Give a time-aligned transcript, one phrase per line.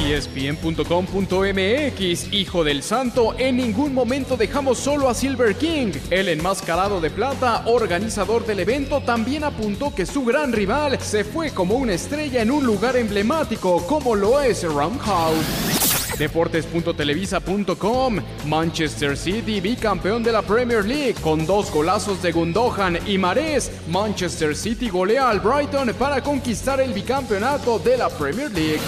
[0.00, 5.92] ESPN.com.mx, hijo del santo, en ningún momento dejamos solo a Silver King.
[6.10, 11.50] El enmascarado de plata, organizador del evento, también apuntó que su gran rival se fue
[11.50, 15.99] como una estrella en un lugar emblemático como lo es Roundhouse.
[16.20, 23.72] Deportes.televisa.com Manchester City bicampeón de la Premier League con dos golazos de Gundogan y Marés.
[23.88, 28.80] Manchester City golea al Brighton para conquistar el bicampeonato de la Premier League.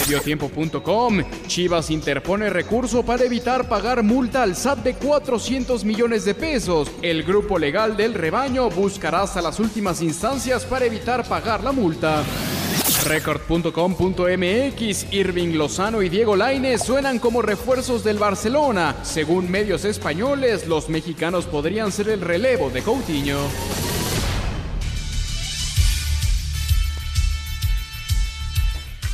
[0.00, 6.90] Mediotiempo.com Chivas interpone recurso para evitar pagar multa al SAT de 400 millones de pesos.
[7.02, 12.24] El grupo legal del rebaño buscará hasta las últimas instancias para evitar pagar la multa.
[13.02, 18.96] Record.com.mx Irving Lozano y Diego Lainez suenan como refuerzos del Barcelona.
[19.02, 23.38] Según medios españoles, los mexicanos podrían ser el relevo de Coutinho.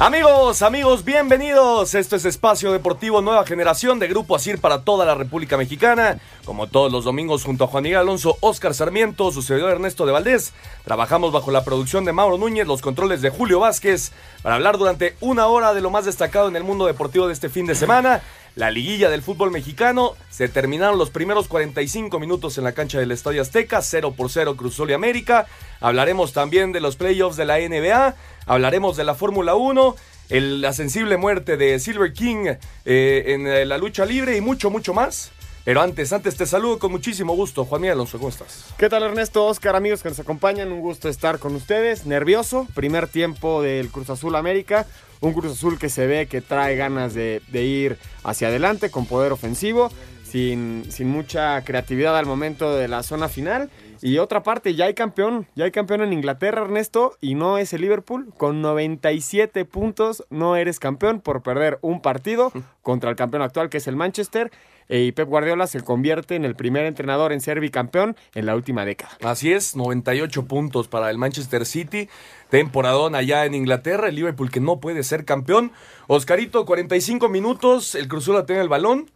[0.02, 1.94] Amigos, amigos, bienvenidos.
[1.94, 6.18] Esto es Espacio Deportivo Nueva Generación de Grupo Asir para toda la República Mexicana.
[6.46, 10.12] Como todos los domingos, junto a Juan Miguel Alonso, Oscar Sarmiento, su servidor Ernesto de
[10.12, 10.54] Valdés,
[10.86, 15.16] trabajamos bajo la producción de Mauro Núñez, los controles de Julio Vázquez, para hablar durante
[15.20, 18.22] una hora de lo más destacado en el mundo deportivo de este fin de semana.
[18.56, 20.16] La liguilla del fútbol mexicano.
[20.28, 24.56] Se terminaron los primeros 45 minutos en la cancha del Estadio Azteca, 0 por 0
[24.56, 25.46] Cruzul y América.
[25.80, 28.16] Hablaremos también de los playoffs de la NBA.
[28.54, 29.94] Hablaremos de la Fórmula 1.
[30.28, 32.46] el- la sensible muerte de Silver King
[32.84, 35.30] eh, en eh, la lucha libre y mucho, mucho más.
[35.64, 37.64] Pero antes, antes te saludo con muchísimo gusto.
[37.64, 38.66] Juan Miguel Alonso, ¿cómo estás?
[38.78, 40.72] ¿Qué tal Ernesto, Oscar, amigos que nos acompañan?
[40.72, 42.06] Un gusto estar con ustedes.
[42.06, 44.86] Nervioso, primer tiempo del Cruz Azul América.
[45.20, 49.06] Un Cruz Azul que se ve que trae ganas de, de ir hacia adelante con
[49.06, 49.90] poder ofensivo,
[50.24, 53.68] sin, sin mucha creatividad al momento de la zona final.
[54.02, 57.72] Y otra parte, ya hay campeón, ya hay campeón en Inglaterra, Ernesto, y no es
[57.72, 58.32] el Liverpool.
[58.36, 62.52] Con 97 puntos no eres campeón por perder un partido
[62.82, 64.50] contra el campeón actual que es el Manchester.
[64.88, 68.54] eh, Y Pep Guardiola se convierte en el primer entrenador en ser bicampeón en la
[68.56, 69.12] última década.
[69.22, 72.08] Así es, 98 puntos para el Manchester City,
[72.48, 75.72] temporadón allá en Inglaterra, el Liverpool que no puede ser campeón.
[76.06, 79.10] Oscarito, 45 minutos, el Cruzula tiene el balón,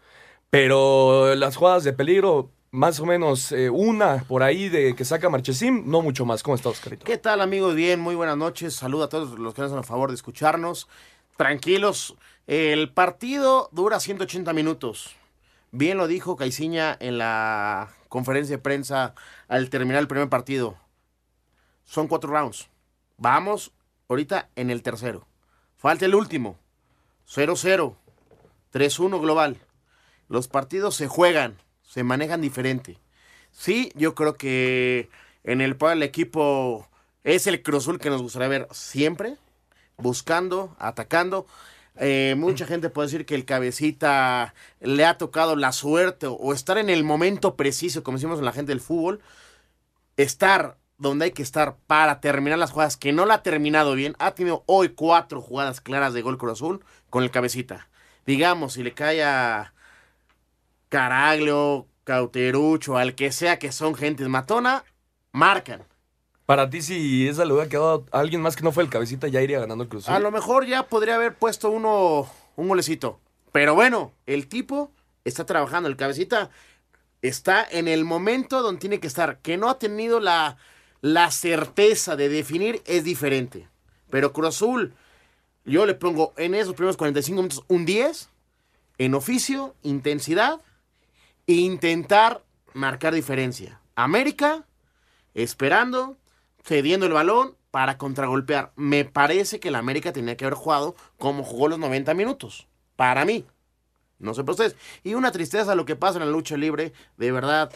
[0.51, 5.31] pero las jugadas de peligro, más o menos eh, una por ahí de que saca
[5.31, 6.43] Marchesim, no mucho más.
[6.43, 7.05] ¿Cómo está Oscarito?
[7.05, 7.77] ¿Qué tal amigos?
[7.77, 8.75] Bien, muy buenas noches.
[8.75, 10.89] Saludo a todos los que nos hacen el favor de escucharnos.
[11.37, 12.17] Tranquilos,
[12.49, 15.15] el partido dura 180 minutos.
[15.71, 19.15] Bien lo dijo Caiciña en la conferencia de prensa
[19.47, 20.77] al terminar el primer partido.
[21.85, 22.71] Son cuatro rounds.
[23.19, 23.71] Vamos
[24.09, 25.29] ahorita en el tercero.
[25.77, 26.59] Falta el último.
[27.29, 27.95] 0-0.
[28.73, 29.59] 3-1 global.
[30.29, 31.57] Los partidos se juegan,
[31.95, 32.99] se manejan diferente.
[33.53, 35.11] Sí, yo creo que
[35.45, 36.89] en el el equipo
[37.23, 39.37] es el Cruzul que nos gustaría ver siempre,
[39.97, 41.47] buscando, atacando.
[42.01, 46.53] Eh, mucha gente puede decir que el cabecita le ha tocado la suerte o, o
[46.53, 49.21] estar en el momento preciso, como decimos en la gente del fútbol,
[50.17, 54.17] estar donde hay que estar para terminar las jugadas, que no la ha terminado bien.
[54.19, 57.89] Ha tenido hoy cuatro jugadas claras de gol Cruz Azul con el cabecita.
[58.27, 59.74] Digamos, si le cae a
[60.95, 64.85] Caraglio, Cauterucho, al que sea que son gentes matona,
[65.33, 65.83] marcan.
[66.47, 69.27] Para ti, si esa le hubiera quedado a alguien más que no fue el cabecita,
[69.27, 73.19] ya iría ganando el Cruz A lo mejor ya podría haber puesto uno un golecito.
[73.51, 74.93] Pero bueno, el tipo
[75.25, 76.51] está trabajando, el cabecita
[77.23, 79.39] está en el momento donde tiene que estar.
[79.39, 80.59] Que no ha tenido la,
[81.01, 83.69] la certeza de definir es diferente.
[84.11, 84.95] Pero Cruz Azul,
[85.65, 88.29] yo le pongo en esos primeros 45 minutos un 10,
[88.99, 90.61] en oficio, intensidad,
[91.47, 92.43] intentar
[92.73, 93.81] marcar diferencia.
[93.95, 94.67] América,
[95.35, 96.17] esperando,
[96.63, 98.73] cediendo el balón para contragolpear.
[98.77, 102.69] Me parece que el América tenía que haber jugado como jugó los 90 minutos.
[102.97, 103.45] Para mí.
[104.19, 104.77] No sé para ustedes.
[105.03, 106.93] Y una tristeza lo que pasa en la lucha libre.
[107.17, 107.73] De verdad,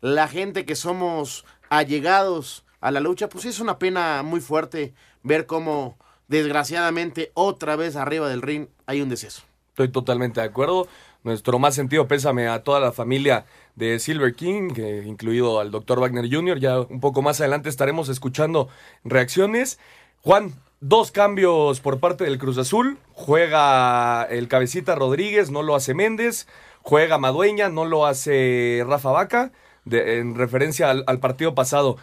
[0.00, 5.46] la gente que somos allegados a la lucha, pues es una pena muy fuerte ver
[5.46, 9.42] cómo, desgraciadamente, otra vez arriba del ring hay un deceso.
[9.70, 10.88] Estoy totalmente de acuerdo.
[11.22, 13.44] Nuestro más sentido pésame a toda la familia
[13.76, 16.00] de Silver King, que, incluido al Dr.
[16.00, 16.58] Wagner Jr.
[16.58, 18.68] Ya un poco más adelante estaremos escuchando
[19.04, 19.78] reacciones.
[20.22, 22.98] Juan, dos cambios por parte del Cruz Azul.
[23.12, 26.46] Juega el cabecita Rodríguez, no lo hace Méndez.
[26.82, 29.52] Juega Madueña, no lo hace Rafa Vaca,
[29.90, 31.98] en referencia al, partido pasado.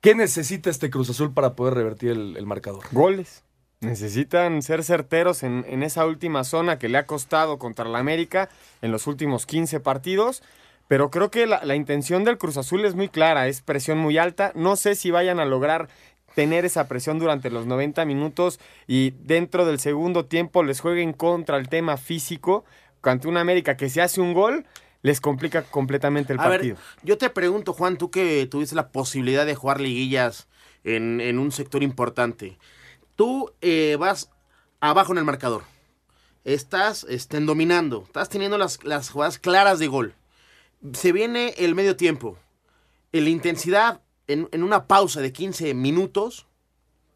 [0.00, 2.84] ¿Qué necesita este Cruz Azul para poder revertir el marcador?
[2.92, 3.44] Goles.
[3.84, 8.48] Necesitan ser certeros en, en esa última zona que le ha costado contra la América
[8.82, 10.42] en los últimos 15 partidos.
[10.88, 14.18] Pero creo que la, la intención del Cruz Azul es muy clara, es presión muy
[14.18, 14.52] alta.
[14.54, 15.88] No sé si vayan a lograr
[16.34, 21.56] tener esa presión durante los 90 minutos y dentro del segundo tiempo les jueguen contra
[21.56, 22.64] el tema físico.
[23.02, 24.66] Ante una América que se hace un gol,
[25.02, 26.76] les complica completamente el A ver, partido.
[27.02, 30.48] yo te pregunto, Juan, tú que tuviste la posibilidad de jugar liguillas
[30.84, 32.56] en, en un sector importante.
[33.16, 34.30] Tú eh, vas
[34.80, 35.62] abajo en el marcador.
[36.44, 38.04] Estás estén dominando.
[38.06, 40.14] Estás teniendo las, las jugadas claras de gol.
[40.92, 42.36] Se viene el medio tiempo.
[43.12, 46.46] La intensidad en, en una pausa de 15 minutos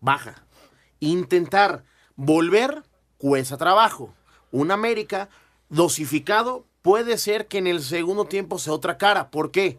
[0.01, 0.47] baja.
[1.01, 1.85] Intentar
[2.17, 2.83] volver
[3.19, 4.15] cuesta trabajo.
[4.51, 5.29] Un América
[5.69, 9.31] dosificado puede ser que en el segundo tiempo sea otra cara.
[9.31, 9.79] ¿Por qué?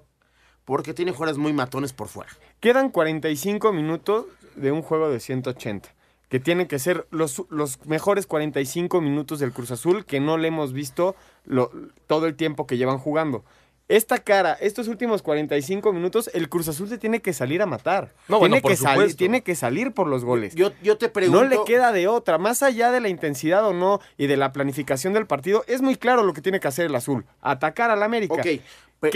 [0.66, 2.32] Porque tiene jugadores muy matones por fuera.
[2.60, 4.26] Quedan 45 minutos
[4.56, 5.94] de un juego de 180,
[6.30, 10.48] que tienen que ser los, los mejores 45 minutos del Cruz Azul que no le
[10.50, 11.16] hemos visto
[11.46, 11.72] lo-
[12.08, 13.44] todo el tiempo que llevan jugando.
[13.88, 18.14] Esta cara, estos últimos 45 minutos, el Cruz Azul se tiene que salir a matar.
[18.28, 19.18] No, bueno, tiene, por que salir, supuesto.
[19.18, 20.54] tiene que salir por los goles.
[20.54, 21.42] Yo, yo te pregunto.
[21.44, 22.38] No le queda de otra.
[22.38, 25.96] Más allá de la intensidad o no y de la planificación del partido, es muy
[25.96, 27.26] claro lo que tiene que hacer el azul.
[27.42, 28.44] Atacar al América.
[28.44, 28.62] ¿Qué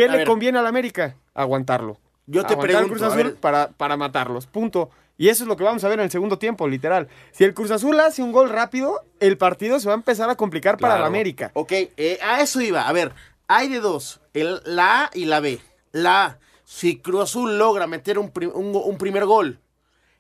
[0.07, 0.25] le ver.
[0.25, 1.17] conviene al América?
[1.35, 1.99] Aguantarlo.
[2.25, 4.47] Yo te Aguantar al pregunto, Cruz Azul para, para matarlos.
[4.47, 4.89] Punto.
[5.17, 7.07] Y eso es lo que vamos a ver en el segundo tiempo, literal.
[7.31, 10.35] Si el Cruz Azul hace un gol rápido, el partido se va a empezar a
[10.35, 11.05] complicar para Claro.
[11.07, 11.51] América.
[11.53, 12.87] Ok, eh, a eso iba.
[12.87, 13.13] A ver,
[13.47, 15.59] hay de dos, el, la A y la B.
[15.91, 19.59] La A, si Cruz Azul logra meter un, un primer gol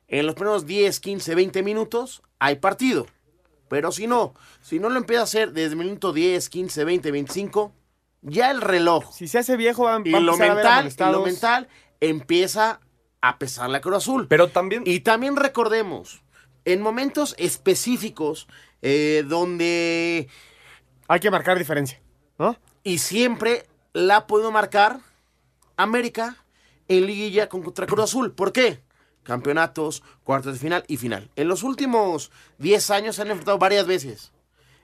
[0.07, 3.07] en los primeros 10, 15, 20 minutos, hay partido.
[3.69, 7.11] Pero si no, si no lo empieza a hacer desde el minuto 10, 15, 20,
[7.11, 7.73] 25,
[8.21, 10.91] ya el reloj Si se hace viejo, va, y va a lo a ver mental,
[10.95, 11.67] y lo mental
[11.99, 12.79] empieza
[13.23, 14.27] a pesar la Cruz Azul.
[14.27, 16.21] Pero también, Y también recordemos,
[16.65, 18.47] en momentos específicos
[18.81, 20.27] eh, donde
[21.07, 22.01] Hay que marcar diferencia,
[22.37, 22.57] ¿no?
[22.83, 24.99] y siempre la ha podido marcar
[25.77, 26.43] América
[26.89, 28.33] en liguilla contra Cruz Azul.
[28.33, 28.83] ¿Por qué?
[29.23, 31.31] Campeonatos, cuartos de final y final.
[31.37, 34.33] En los últimos 10 años se han enfrentado varias veces.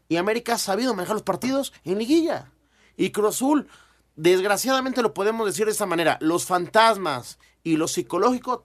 [0.08, 2.52] Y América ha sabido manejar los partidos en liguilla.
[2.96, 3.68] Y Cruz Azul,
[4.16, 8.64] desgraciadamente lo podemos decir de esta manera, los fantasmas y lo psicológico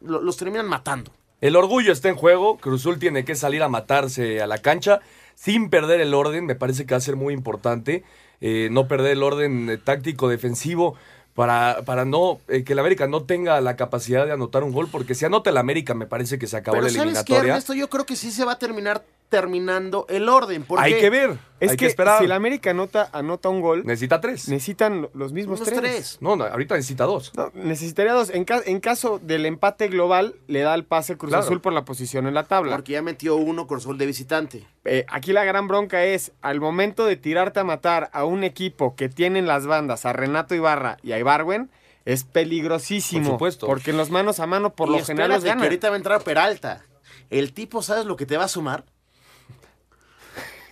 [0.00, 1.10] lo- los terminan matando.
[1.40, 2.58] El orgullo está en juego.
[2.58, 5.00] Cruzul tiene que salir a matarse a la cancha
[5.36, 6.46] sin perder el orden.
[6.46, 8.04] Me parece que va a ser muy importante.
[8.40, 10.94] eh, no perder el orden eh, táctico defensivo
[11.38, 14.88] para, para no eh, que el América no tenga la capacidad de anotar un gol.
[14.90, 17.52] Porque si anota el América, me parece que se acabó Pero la ¿sabes qué, eliminatoria.
[17.52, 17.74] Ernesto?
[17.74, 20.64] Yo creo que sí se va a terminar terminando el orden.
[20.64, 21.38] ¿Por Hay que ver.
[21.60, 22.18] Es hay que, que, esperar.
[22.20, 24.48] si el América anota, anota un gol, Necesita tres.
[24.48, 25.76] necesitan lo- los mismos tres.
[25.78, 26.18] tres.
[26.20, 27.32] No, no, ahorita necesita dos.
[27.36, 28.30] No, necesitaría dos.
[28.30, 31.44] En, ca- en caso del empate global, le da el pase Cruz Claro.
[31.44, 32.76] Azul por la posición en la tabla.
[32.76, 34.64] Porque ya metió uno Cruz Azul de visitante.
[34.84, 38.94] Eh, aquí la gran bronca es, al momento de tirarte a matar a un equipo
[38.94, 41.70] que tiene en las bandas a Renato Ibarra y a Ibarwen,
[42.04, 43.24] es peligrosísimo.
[43.24, 43.66] Por supuesto.
[43.66, 45.64] Porque en los manos a mano, por Y lo general, los espérate, que ganan.
[45.64, 46.84] ahorita va a entrar Peralta.
[47.30, 48.84] El tipo, ¿sabes lo que te va a sumar?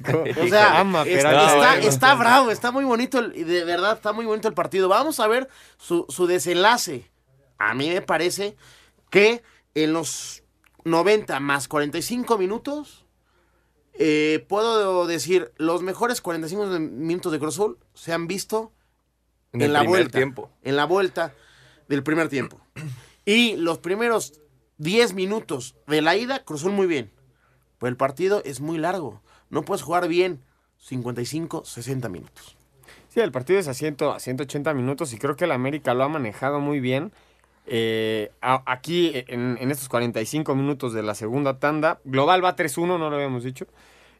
[0.08, 1.88] O sea, Ama, está, bueno.
[1.88, 4.88] está bravo, está muy bonito, el- y de verdad está muy bonito el partido.
[4.88, 5.48] Vamos a ver
[5.78, 7.10] su, su desenlace.
[7.58, 8.56] A mí me parece
[9.10, 9.42] que
[9.74, 10.42] en los
[10.84, 13.06] 90 más 45 minutos,
[13.94, 18.72] eh, puedo decir, los mejores 45 de- minutos de Cruz Azul se han visto
[19.52, 20.18] En, en, el la primer vuelta.
[20.18, 20.50] tiempo.
[20.62, 21.34] En la vuelta
[21.88, 22.60] del primer tiempo.
[23.28, 24.40] Y los primeros
[24.78, 27.10] 10 minutos de la ida, Cruzul muy bien.
[27.78, 29.20] Pues el partido es muy largo.
[29.50, 30.44] No puedes jugar bien
[30.78, 32.56] 55, 60 minutos.
[33.08, 36.04] Sí, el partido es a, 100, a 180 minutos y creo que el América lo
[36.04, 37.10] ha manejado muy bien.
[37.66, 42.86] Eh, a- aquí, en, en estos 45 minutos de la segunda tanda, global va 3-1,
[42.98, 43.66] no lo habíamos dicho.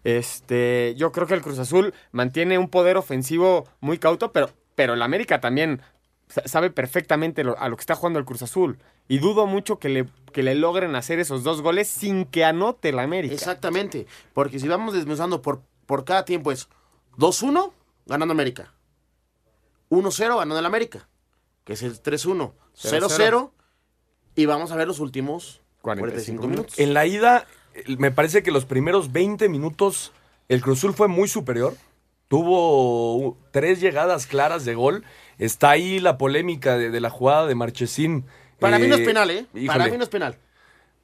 [0.02, 4.95] Este, yo creo que el Cruz Azul mantiene un poder ofensivo muy cauto, pero, pero
[4.95, 5.83] el América también
[6.28, 8.78] sa- sabe perfectamente lo- a lo que está jugando el Cruz Azul.
[9.09, 12.90] Y dudo mucho que le, que le logren hacer esos dos goles sin que anote
[12.90, 13.35] el América.
[13.35, 14.06] Exactamente.
[14.33, 16.68] Porque si vamos desmenuzando por, por cada tiempo es
[17.18, 17.73] 2-1
[18.06, 18.73] ganando América.
[19.90, 21.09] 1-0 ganando el América,
[21.64, 22.52] que es el 3-1.
[22.75, 23.50] 0-0
[24.35, 26.78] y vamos a ver los últimos 45 minutos.
[26.78, 30.12] En la ida, eh, me parece que los primeros 20 minutos
[30.49, 31.75] el Cruzul fue muy superior.
[32.28, 35.04] Tuvo tres llegadas claras de gol.
[35.38, 38.25] Está ahí la polémica de, de la jugada de Marchesín.
[38.59, 39.47] Para mí no es Eh, penal, ¿eh?
[39.66, 40.37] Para mí no es penal.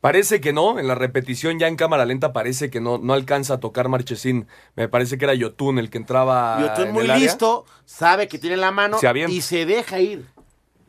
[0.00, 3.54] Parece que no, en la repetición ya en cámara lenta parece que no, no alcanza
[3.54, 4.48] a tocar Marchesín.
[4.74, 6.58] Me parece que era Yotun el que entraba.
[6.60, 7.22] Yotun en muy el área.
[7.24, 10.26] listo, sabe que tiene la mano Se y se deja ir.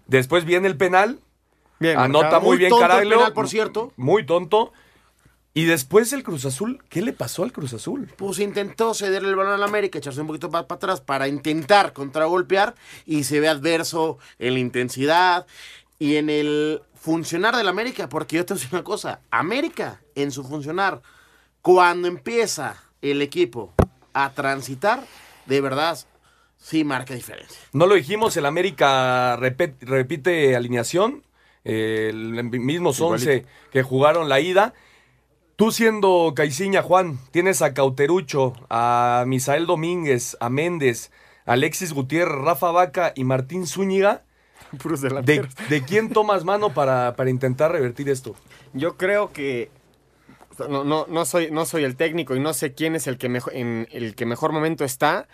[0.07, 1.19] Después viene el penal.
[1.79, 3.17] Bien, Anota muy, Muy bien tonto el Caraglio.
[3.17, 3.91] penal, por cierto.
[3.97, 4.73] Muy tonto.
[5.55, 6.81] Y después el Cruz Azul.
[6.89, 8.09] ¿Qué le pasó al Cruz Azul?
[8.17, 11.93] Pues intentó cederle el balón al América, echarse un poquito más para atrás para intentar
[11.93, 12.73] contragolpear
[13.05, 15.45] y se ve adverso en la intensidad
[15.99, 20.43] y en el funcionar del América, porque yo te voy una cosa, América en su
[20.43, 21.01] funcionar,
[21.61, 23.73] cuando empieza el equipo
[24.13, 25.03] a transitar,
[25.45, 25.99] de verdad
[26.57, 27.59] sí marca diferencia.
[27.73, 31.23] No lo dijimos, el América repite alineación.
[31.65, 34.73] eh, el mismos 11 que jugaron la ida.
[35.55, 41.11] Tú siendo Caiciña, Juan, tienes a Cauterucho, a Misael Domínguez, a Méndez,
[41.45, 44.23] Alexis Gutiérrez, Rafa Vaca y Martín Zúñiga.
[44.81, 48.35] Puros ¿De, de quién tomas mano para, para intentar revertir esto?
[48.73, 49.69] Yo creo que
[50.69, 53.29] no, no, no soy, no soy el técnico y no sé quién es el que
[53.29, 55.27] mejor, en el que mejor momento está,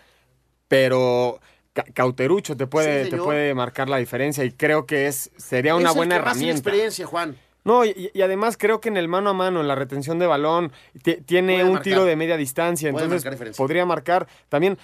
[0.68, 1.40] pero
[1.74, 5.76] Ca- Cauterucho te puede, Sí, te puede marcar la diferencia y creo que es sería
[5.76, 7.38] una Es el buena que más experiencia, Juan.
[7.70, 10.26] No, y, y además creo que en el mano a mano, en la retención de
[10.28, 10.72] balón,
[11.04, 11.84] ti- tiene Puede un marcar.
[11.84, 14.28] tiro de media distancia, Puede entonces marcar podría marcar.
[14.50, 14.78] También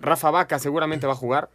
[0.00, 1.48] Rafa Vaca seguramente va a jugar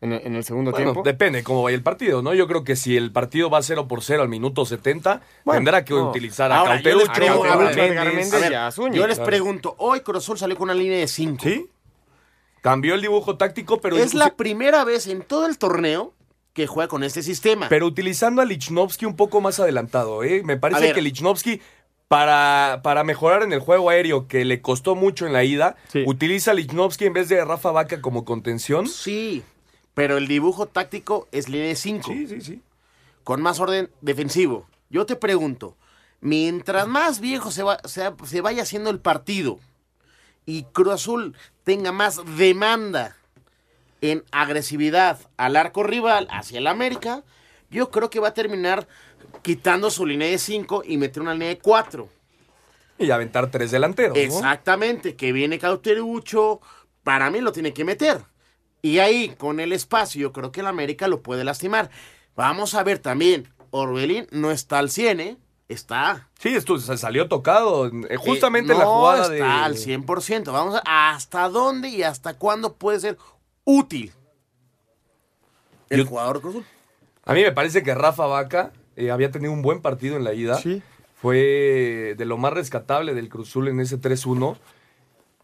[0.00, 1.02] en, el- en el segundo Bueno, tiempo.
[1.04, 2.34] depende cómo vaya el partido, ¿no?
[2.34, 5.84] Yo creo que si el partido va 0 por 0 al minuto 70, Bueno, tendrá
[5.84, 6.10] que no.
[6.10, 9.26] utilizar a Ahora, yo les Cauterucho, pregunto- a ver, Zúñiga, yo les claro.
[9.26, 11.42] pregunto, hoy Cruzul salió con una línea de 5.
[11.42, 11.68] Sí.
[12.60, 16.14] Cambió el dibujo táctico, pero, es la primera vez en todo el torneo
[16.52, 17.68] que juega con este sistema.
[17.68, 20.42] pero utilizando a Lichnowsky un poco más adelantado, ¿eh?
[20.44, 20.94] Me parece ver.
[20.94, 21.60] que Lichnowsky,
[22.08, 26.04] para, para mejorar en el juego aéreo, que le costó mucho en la ida, Sí.
[26.06, 28.86] utiliza a Lichnowsky en vez de Rafa Vaca como contención.
[28.86, 29.42] Sí,
[29.94, 32.62] pero el dibujo táctico es línea de 5, Sí, sí, sí.
[33.24, 34.66] con más orden defensivo.
[34.90, 35.76] Yo te pregunto,
[36.20, 39.58] mientras más viejo se, va- se- se vaya haciendo el partido
[40.44, 43.16] y Cruz Azul tenga más demanda
[44.02, 47.24] en agresividad al arco rival hacia el América,
[47.70, 48.86] yo creo que va a terminar
[49.40, 52.08] quitando su línea de 5 y meter una línea de 4.
[52.98, 54.22] Y aventar tres delanteros, ¿no?
[54.22, 56.60] Exactamente, que viene Cauterucho,
[57.02, 58.20] para mí lo tiene que meter.
[58.82, 61.90] Y ahí, con el espacio, yo creo que el América lo puede lastimar.
[62.36, 65.36] Vamos a ver también, Orbelín no está al 100, ¿eh?
[65.68, 66.28] Está.
[66.38, 67.86] Sí, esto se salió tocado.
[67.86, 69.42] eh, Justamente Eh, en la jugada está de.
[69.42, 70.52] al 100%.
[70.52, 73.16] Vamos a hasta dónde y hasta cuándo puede ser
[73.64, 74.12] útil
[75.90, 76.66] el Yo- jugador Cruz Azul.
[77.24, 80.34] A mí me parece que Rafa Vaca eh, había tenido un buen partido en la
[80.34, 80.56] ida.
[80.56, 80.82] Sí.
[81.14, 84.56] Fue de lo más rescatable del Cruzul en ese 3-1.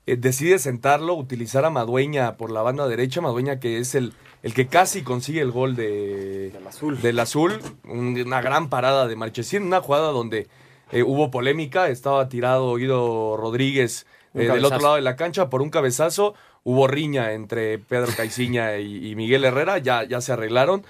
[0.06, 3.20] Eh, decide sentarlo, utilizar a Madueña por la banda derecha.
[3.20, 7.00] Madueña que es el, el que casi consigue el gol de, Del azul.
[7.00, 7.60] del azul.
[7.84, 9.62] Un- una gran parada de Marchesín.
[9.64, 10.48] Una jugada donde
[10.90, 11.88] eh, hubo polémica.
[11.88, 16.34] Estaba tirado Guido Rodríguez eh, del otro lado de la cancha por un cabezazo.
[16.70, 19.78] Hubo riña entre Pedro Caiciña y, y Miguel Herrera.
[19.78, 20.84] Ya, ya se arreglaron.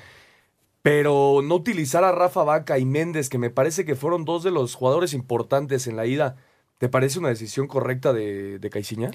[0.83, 4.51] Pero no utilizar a Rafa Vaca y Méndez, que me parece que fueron dos de
[4.51, 6.37] los jugadores importantes en la ida,
[6.79, 9.11] ¿te parece una decisión correcta de, de Caiciña?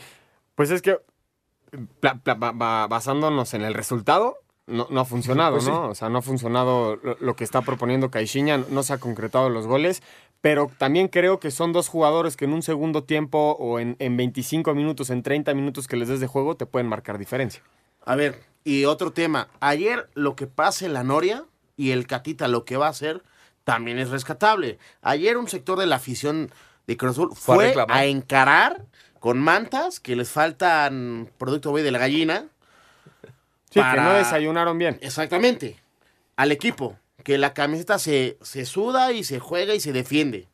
[0.55, 0.99] Pues es que
[2.01, 5.71] basándonos en el resultado, no, no ha funcionado, Pues sí.
[5.71, 5.89] ¿no?
[5.89, 9.49] O sea, no ha funcionado lo, lo que está proponiendo Caixinha, no se ha concretado
[9.49, 10.01] los goles,
[10.43, 14.17] pero también creo que son dos jugadores que en un segundo tiempo o en, en
[14.17, 17.63] 25 minutos, en 30 minutos que les des de juego, te pueden marcar diferencia.
[18.05, 19.47] A ver, y otro tema.
[19.61, 21.45] Ayer lo que pasa en la Noria
[21.77, 23.23] y el Catita lo que va a hacer
[23.63, 24.79] también es rescatable.
[25.01, 26.51] Ayer un sector de la afición
[26.87, 27.97] de Cruz Azul Fue a fue, reclamar.
[27.97, 28.85] a encarar
[29.21, 32.47] con mantas que les faltan producto de la gallina.
[33.69, 34.97] Sí, que Para- no desayunaron bien.
[34.99, 35.79] Exactamente.
[36.35, 36.97] Al equipo.
[37.23, 40.49] Que la camiseta se, se suda y se juega y se defiende.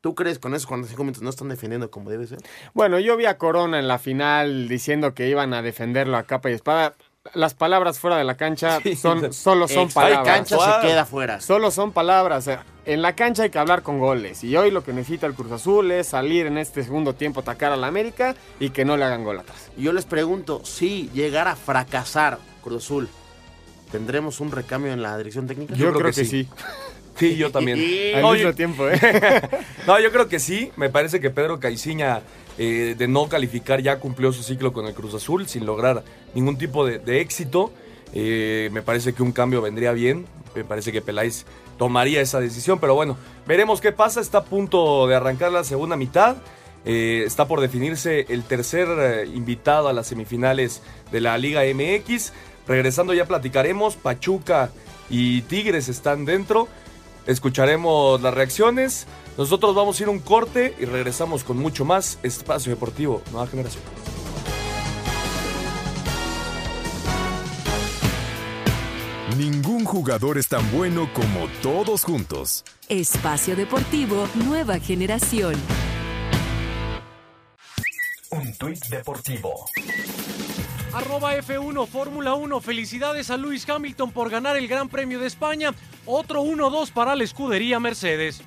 [0.00, 2.38] ¿Tú crees con esos 45 minutos no están defendiendo como debe ser?
[2.74, 6.50] Bueno, yo vi a Corona en la final diciendo que iban a defenderlo a capa
[6.50, 6.94] y espada.
[7.34, 10.36] Las palabras fuera de la cancha son, solo son Extra palabras.
[10.36, 11.40] cancha se queda fuera.
[11.40, 12.48] Solo son palabras.
[12.84, 14.44] En la cancha hay que hablar con goles.
[14.44, 17.72] Y hoy lo que necesita el Cruz Azul es salir en este segundo tiempo, atacar
[17.72, 19.72] a la América y que no le hagan gol atrás.
[19.76, 23.08] Yo les pregunto, si llegara a fracasar Cruz Azul,
[23.96, 25.74] ¿tendremos un recambio en la dirección técnica?
[25.74, 26.44] Yo, creo creo, que que, sí.
[26.44, 26.48] sí.
[27.18, 27.78] Sí, yo también.
[28.14, 29.00] Al No, mismo yo- tiempo, ¿eh?
[29.86, 30.70] no, yo creo que sí.
[30.76, 32.20] Me parece que Pedro Caiciña,
[32.58, 36.02] eh, de no calificar, ya cumplió su ciclo con el Cruz Azul sin lograr
[36.34, 37.72] ningún tipo de, de éxito.
[38.12, 40.26] Eh, me parece que un cambio vendría bien.
[40.54, 41.44] Me parece que Peláez
[41.78, 42.78] tomaría esa decisión.
[42.80, 44.20] Pero bueno, veremos qué pasa.
[44.20, 46.36] Está a punto de arrancar la segunda mitad.
[46.84, 52.32] Eh, está por definirse el tercer eh, invitado a las semifinales de la Liga MX.
[52.66, 53.96] Regresando ya platicaremos.
[53.96, 54.70] Pachuca
[55.08, 56.68] y Tigres están dentro.
[57.26, 59.06] Escucharemos las reacciones.
[59.36, 63.46] Nosotros vamos a ir a un corte y regresamos con mucho más Espacio Deportivo Nueva
[63.46, 63.82] Generación.
[69.36, 72.64] Ningún jugador es tan bueno como todos juntos.
[72.88, 75.54] Espacio Deportivo Nueva Generación.
[78.30, 79.66] Un tuit deportivo.
[80.96, 82.58] Arroba F1 Fórmula 1.
[82.62, 85.74] Felicidades a Lewis Hamilton por ganar el Gran Premio de España.
[86.06, 88.42] Otro 1-2 para la escudería Mercedes.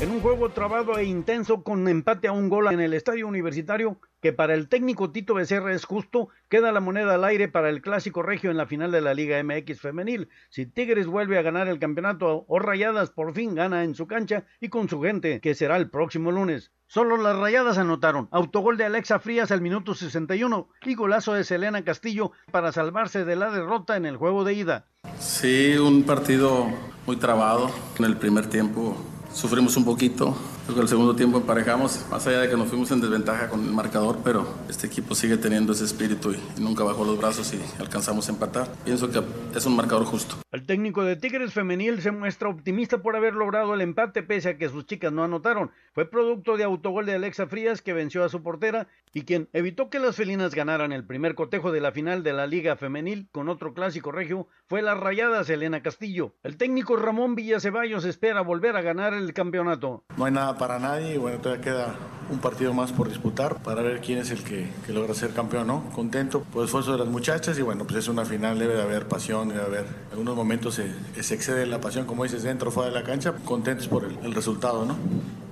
[0.00, 3.98] En un juego trabado e intenso con empate a un gol en el estadio universitario,
[4.22, 7.82] que para el técnico Tito Becerra es justo, queda la moneda al aire para el
[7.82, 10.28] clásico regio en la final de la Liga MX femenil.
[10.50, 14.44] Si Tigres vuelve a ganar el campeonato o Rayadas por fin gana en su cancha
[14.60, 16.70] y con su gente, que será el próximo lunes.
[16.86, 18.28] Solo las Rayadas anotaron.
[18.30, 23.34] Autogol de Alexa Frías al minuto 61 y golazo de Selena Castillo para salvarse de
[23.34, 24.86] la derrota en el juego de ida.
[25.18, 26.68] Sí, un partido
[27.04, 27.68] muy trabado.
[27.98, 28.96] En el primer tiempo
[29.38, 30.36] sufrimos un poquito.
[30.64, 33.64] Creo que el segundo tiempo emparejamos, más allá de que nos fuimos en desventaja con
[33.64, 37.80] el marcador, pero este equipo sigue teniendo ese espíritu y, nunca bajó los brazos y
[37.80, 38.68] alcanzamos a empatar.
[38.84, 39.22] Pienso que
[39.54, 40.36] es un marcador justo.
[40.50, 44.58] El técnico de Tigres Femenil se muestra optimista por haber logrado el empate pese a
[44.58, 45.70] que sus chicas no anotaron.
[45.92, 49.88] Fue producto de autogol de Alexa Frías que venció a su portera y quien evitó
[49.88, 53.48] que las felinas ganaran el primer cotejo de la final de la Liga Femenil con
[53.48, 56.34] otro clásico regio fue la rayada Selena Castillo.
[56.42, 60.02] El técnico Ramón Villaceballos espera volver a ganar el campeonato.
[60.16, 61.94] No hay nada para nadie y bueno, todavía queda
[62.30, 65.66] un partido más por disputar para ver quién es el que, que logra ser campeón,
[65.66, 65.84] ¿no?
[65.94, 68.82] Contento por el esfuerzo de las muchachas y bueno, pues es una final, debe de
[68.82, 72.42] haber pasión, debe de haber, en algunos momentos se, se excede la pasión, como dices,
[72.42, 74.96] dentro o fuera de la cancha, contentos por el, el resultado, ¿no?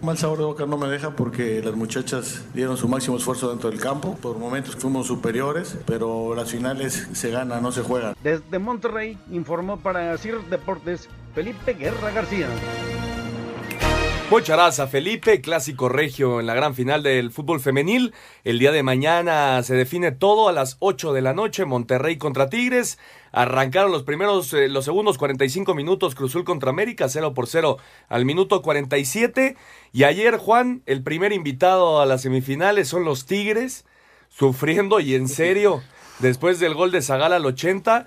[0.03, 3.71] Mal sabor de boca no me deja porque las muchachas dieron su máximo esfuerzo dentro
[3.71, 8.15] del campo, por momentos fuimos superiores, pero las finales se ganan, no se juegan.
[8.23, 12.49] Desde Monterrey informó para CIR Deportes Felipe Guerra García.
[14.29, 15.41] Muchas gracias, Felipe.
[15.41, 18.13] Clásico regio en la gran final del fútbol femenil.
[18.43, 21.65] El día de mañana se define todo a las 8 de la noche.
[21.65, 22.99] Monterrey contra Tigres.
[23.31, 26.17] Arrancaron los primeros, eh, los segundos 45 minutos.
[26.17, 29.57] Cruzul contra América, 0 por 0 al minuto 47.
[29.93, 33.85] Y ayer, Juan, el primer invitado a las semifinales son los Tigres.
[34.29, 35.85] Sufriendo y en serio,
[36.19, 38.07] después del gol de Zagal al 80.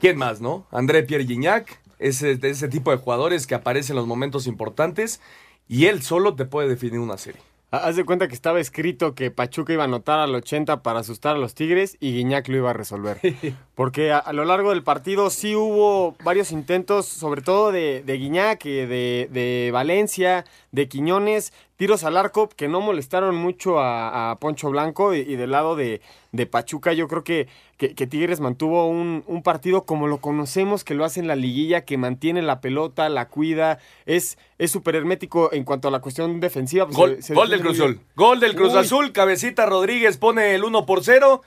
[0.00, 0.66] ¿Quién más, no?
[0.70, 5.20] André Pierre Gignac ese, ese tipo de jugadores que aparecen en los momentos importantes
[5.68, 7.40] y él solo te puede definir una serie.
[7.70, 11.36] Haz de cuenta que estaba escrito que Pachuca iba a anotar al 80 para asustar
[11.36, 13.18] a los Tigres y Guiñac lo iba a resolver.
[13.76, 18.16] Porque a, a lo largo del partido sí hubo varios intentos, sobre todo de, de
[18.16, 24.30] Guiñac, eh, de, de Valencia, de Quiñones, tiros al arco que no molestaron mucho a,
[24.30, 26.00] a Poncho Blanco y, y del lado de,
[26.32, 30.82] de Pachuca yo creo que, que, que Tigres mantuvo un, un, partido como lo conocemos,
[30.82, 35.52] que lo hace en la liguilla, que mantiene la pelota, la cuida, es súper hermético
[35.52, 36.86] en cuanto a la cuestión defensiva.
[36.86, 38.74] Pues gol, se, se gol del Cruz Azul, gol del Cruz.
[38.74, 41.42] Azul, Cabecita Rodríguez pone el 1 por 0.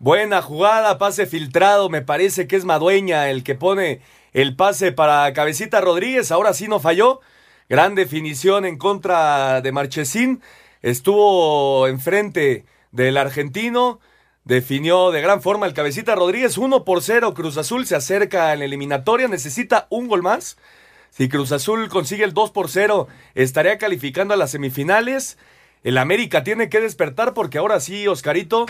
[0.00, 4.00] Buena jugada, pase filtrado, me parece que es Madueña el que pone
[4.32, 7.20] el pase para Cabecita Rodríguez, ahora sí no falló.
[7.68, 10.40] Gran definición en contra de Marchesín.
[10.80, 14.00] Estuvo enfrente del argentino.
[14.44, 16.56] Definió de gran forma el cabecita Rodríguez.
[16.56, 17.34] 1 por 0.
[17.34, 19.28] Cruz Azul se acerca en la eliminatoria.
[19.28, 20.56] Necesita un gol más.
[21.10, 25.36] Si Cruz Azul consigue el 2 por 0, estaría calificando a las semifinales.
[25.84, 28.64] El América tiene que despertar porque ahora sí, Oscarito,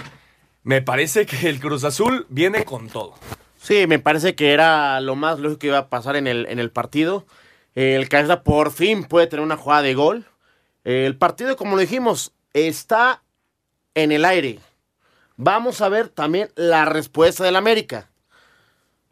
[0.63, 3.15] me parece que el Cruz Azul viene con todo.
[3.61, 6.59] Sí, me parece que era lo más lógico que iba a pasar en el, en
[6.59, 7.27] el partido.
[7.75, 10.27] El Cabeza por fin puede tener una jugada de gol.
[10.85, 13.23] El partido, como lo dijimos, está
[13.95, 14.61] en el aire.
[15.37, 18.11] Vamos a ver también la respuesta del América.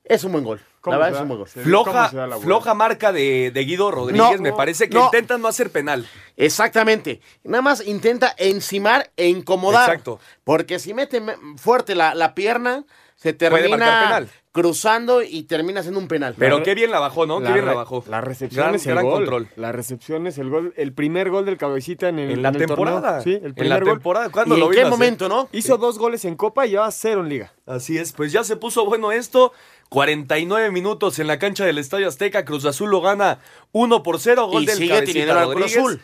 [0.05, 0.61] Es un buen gol.
[0.93, 1.49] La verdad es un buen gol.
[1.49, 4.23] Floja, floja marca de, de Guido Rodríguez.
[4.37, 5.07] No, me parece que no.
[5.07, 6.07] intentan no hacer penal.
[6.37, 7.21] Exactamente.
[7.45, 9.89] Nada más intenta encimar e incomodar.
[9.91, 10.21] Exacto.
[10.45, 12.85] Porque si mete me- fuerte la, la pierna,
[13.17, 14.29] se termina penal.
[14.53, 16.35] cruzando y termina siendo un penal.
[16.39, 17.41] Pero qué bien la bajó, ¿no?
[17.43, 18.05] Qué bien la bajó.
[18.09, 19.15] La recepción Gran- es el gran gol.
[19.15, 19.49] control.
[19.57, 20.73] La recepción es el gol.
[20.77, 23.19] El primer gol del Cabecita en, el, En la el temporada.
[23.19, 23.23] torneo.
[23.23, 23.95] Sí, el En primer la gol.
[23.95, 24.29] temporada.
[24.31, 24.87] ¿Cuándo ¿Y lo en qué eh?
[24.87, 25.49] momento, no?
[25.53, 27.53] Hizo dos goles en Copa y lleva cero en Liga.
[27.67, 29.53] Así es, pues ya se puso bueno esto.
[29.89, 32.45] 49 minutos en la cancha del Estadio Azteca.
[32.45, 33.39] Cruz Azul lo gana
[33.73, 34.49] 1 por 0.
[34.49, 35.77] Gol Y del sigue teniendo al Cruz.
[35.77, 36.03] Azul.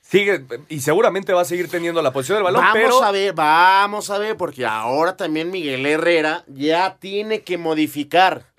[0.00, 3.32] Sigue, y seguramente va a seguir teniendo la posición del balón, vamos pero a ver,
[3.32, 8.52] vamos a ver, porque ahora también Miguel Herrera ya tiene que modificar.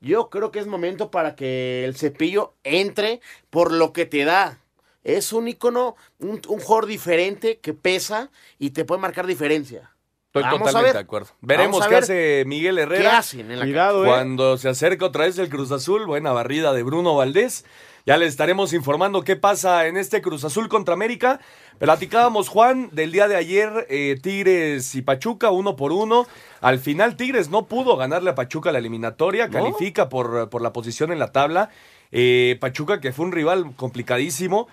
[0.00, 4.58] Yo creo que es momento para que el cepillo entre por lo que te da.
[5.02, 9.89] Es un icono, un, un jugador diferente que pesa y te puede marcar diferencia.
[10.30, 10.92] Estoy Vamos a totalmente ver.
[10.94, 11.28] de acuerdo.
[11.40, 13.02] Veremos Vamos a qué ver hace Miguel Herrera.
[13.02, 14.06] ¿Qué hacen en la Cuidado, eh.
[14.06, 17.64] Cuando se acerca otra vez el Cruz Azul, buena barrida de Bruno Valdés.
[18.06, 21.40] Ya le estaremos informando qué pasa en este Cruz Azul contra América.
[21.80, 26.28] Platicábamos, Juan, del día de ayer, eh, Tigres y Pachuca, uno por uno.
[26.60, 29.52] Al final, Tigres no pudo ganarle a Pachuca la eliminatoria, ¿No?
[29.52, 31.70] califica por, por la posición en la tabla.
[32.12, 34.68] Eh, Pachuca, que fue un rival complicadísimo.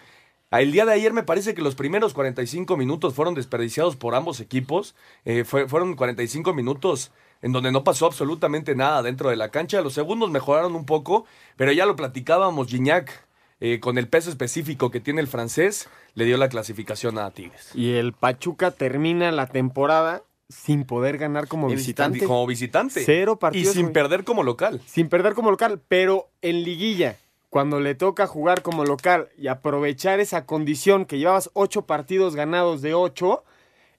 [0.52, 4.40] El día de ayer me parece que los primeros 45 minutos fueron desperdiciados por ambos
[4.40, 4.96] equipos.
[5.26, 9.82] Eh, fue- fueron 45 minutos en donde no pasó absolutamente nada dentro de la cancha.
[9.82, 11.26] Los segundos mejoraron un poco,
[11.58, 13.26] pero ya lo platicábamos, Gignac,
[13.60, 17.72] eh, con el peso específico que tiene el francés, le dio la clasificación a Tigres.
[17.76, 22.20] Y el Pachuca termina la temporada sin poder ganar como visitante.
[22.26, 23.04] Como visitante.
[23.06, 23.74] Cero Y partidos.
[23.76, 24.82] sin perder como local.
[24.86, 27.18] Sin perder como local, pero en liguilla,
[27.50, 32.82] cuando le toca jugar como local y aprovechar esa condición que llevabas ocho partidos ganados
[32.82, 33.44] de ocho,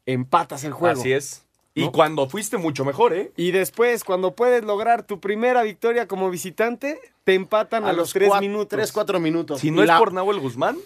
[0.06, 1.00] empatas el juego.
[1.00, 1.44] Así es.
[1.74, 1.92] Y ¿No?
[1.92, 3.32] cuando fuiste mucho mejor, ¿eh?
[3.36, 8.32] Y después, cuando puedes lograr tu primera victoria como visitante, te empatan a, los, tres
[8.40, 8.68] minutos.
[8.68, 9.60] tres, cuatro minutos.
[9.60, 10.76] Si no es por Nahuel Guzmán,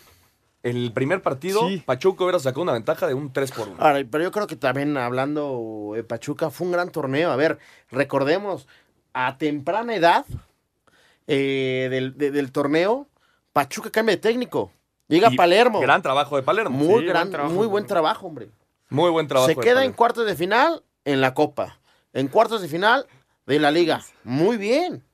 [0.63, 1.83] el primer partido, Sí.
[1.85, 3.77] Pachuca hubiera sacado una ventaja de un 3 por 1.
[3.81, 7.33] Ahora, pero yo creo que también hablando de Pachuca fue un gran torneo.
[7.33, 7.59] A ver,
[7.91, 8.69] recordemos,
[9.13, 10.25] a temprana edad
[11.27, 13.09] eh, del, de- del torneo,
[13.53, 14.73] Pachuca cambia de técnico.
[15.09, 15.81] Llega Y Palermo.
[15.81, 16.77] Gran trabajo de Palermo.
[16.79, 17.55] muy Sí, gran, buen trabajo.
[17.55, 18.49] muy buen trabajo, hombre.
[18.89, 19.49] Muy buen trabajo.
[19.49, 21.79] Se queda en cuartos de final en la Copa.
[22.13, 23.07] En cuartos de final
[23.47, 24.03] de la Liga.
[24.25, 25.05] Muy bien.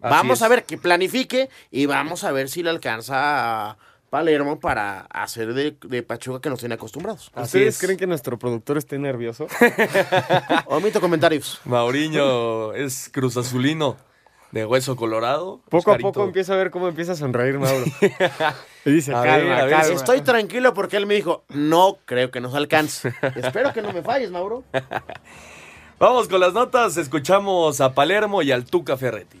[0.00, 0.42] Así vamos es.
[0.42, 5.52] a ver que planifique y vamos a ver si le alcanza a Palermo para hacer
[5.54, 7.30] de, de Pachuca que nos tiene acostumbrados.
[7.36, 9.46] ¿Ustedes creen que nuestro productor esté nervioso?
[10.66, 11.60] Omito comentarios.
[11.64, 13.96] Mauriño es Cruz Azulino
[14.52, 15.60] de hueso colorado.
[15.68, 17.84] Poco a poco empieza a ver cómo empieza a sonreír Mauro.
[18.84, 19.94] y dice, A calma, ver, a ver, calma.
[19.94, 23.14] Estoy tranquilo porque él me dijo, no creo que nos alcance.
[23.36, 24.64] Espero que no me falles, Mauro.
[25.98, 26.96] Vamos con las notas.
[26.96, 29.38] Escuchamos a Palermo y al Tuca Ferretti.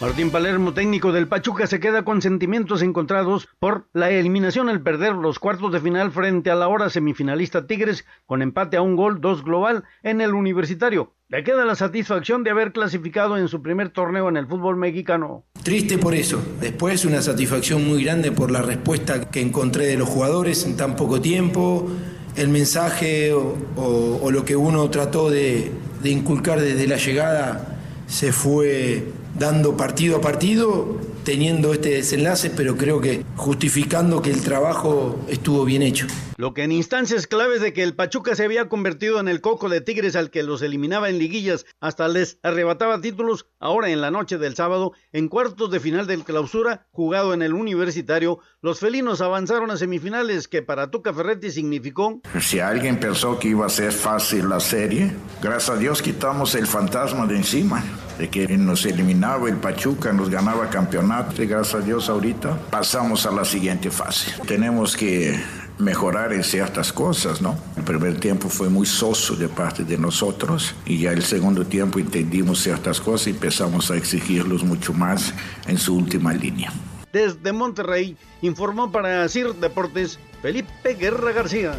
[0.00, 5.14] Martín Palermo, técnico del Pachuca, se queda con sentimientos encontrados por la eliminación al perder
[5.14, 9.20] los cuartos de final frente a la ahora semifinalista Tigres con empate a un gol,
[9.20, 11.14] dos global en el universitario.
[11.28, 15.44] Le queda la satisfacción de haber clasificado en su primer torneo en el fútbol mexicano.
[15.64, 16.40] Triste por eso.
[16.60, 20.94] Después una satisfacción muy grande por la respuesta que encontré de los jugadores en tan
[20.94, 21.90] poco tiempo,
[22.36, 27.74] el mensaje o lo que uno trató de, de inculcar desde la llegada
[28.06, 29.04] se fue
[29.36, 35.64] dando partido a partido, teniendo este desenlace, pero creo que justificando que el trabajo estuvo
[35.64, 36.06] bien hecho.
[36.36, 39.68] Lo que en instancias claves de que el Pachuca se había convertido en el coco
[39.68, 44.10] de Tigres al que los eliminaba en liguillas hasta les arrebataba títulos, ahora en la
[44.10, 49.20] noche del sábado, en cuartos de final del clausura, jugado en el universitario, los felinos
[49.20, 53.92] avanzaron a semifinales que para Tuca Ferretti significó Si alguien pensó que iba a ser
[53.92, 55.12] fácil la serie,
[55.42, 57.84] gracias a Dios quitamos el fantasma de encima,
[58.18, 63.30] de que nos eliminaba el Pachuca, nos ganaba campeonato, gracias a Dios ahorita pasamos a
[63.30, 64.32] la siguiente fase.
[64.46, 65.38] Tenemos que
[65.78, 67.56] mejorar en ciertas cosas, ¿no?
[67.76, 71.98] El primer tiempo fue muy soso de parte de nosotros y ya el segundo tiempo
[72.00, 75.32] entendimos ciertas cosas y empezamos a exigirlos mucho más
[75.66, 76.72] en su última línea.
[77.12, 81.74] desde Monterrey, informó para CIR Deportes Felipe Guerra García.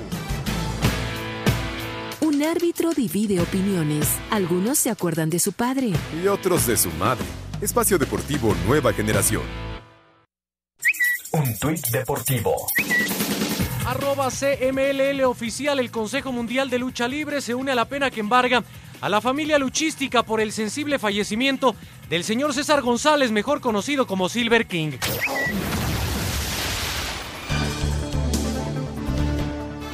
[2.39, 4.07] Un árbitro divide opiniones.
[4.31, 5.91] Algunos se acuerdan de su padre.
[6.23, 7.25] Y otros de su madre.
[7.59, 9.41] Espacio Deportivo Nueva Generación.
[11.33, 12.55] Un tuit deportivo.
[13.85, 18.21] Arroba CMLL oficial, el Consejo Mundial de Lucha Libre se une a la pena que
[18.21, 18.63] embarga
[19.01, 21.75] a la familia luchística por el sensible fallecimiento
[22.09, 24.91] del señor César González, mejor conocido como Silver King.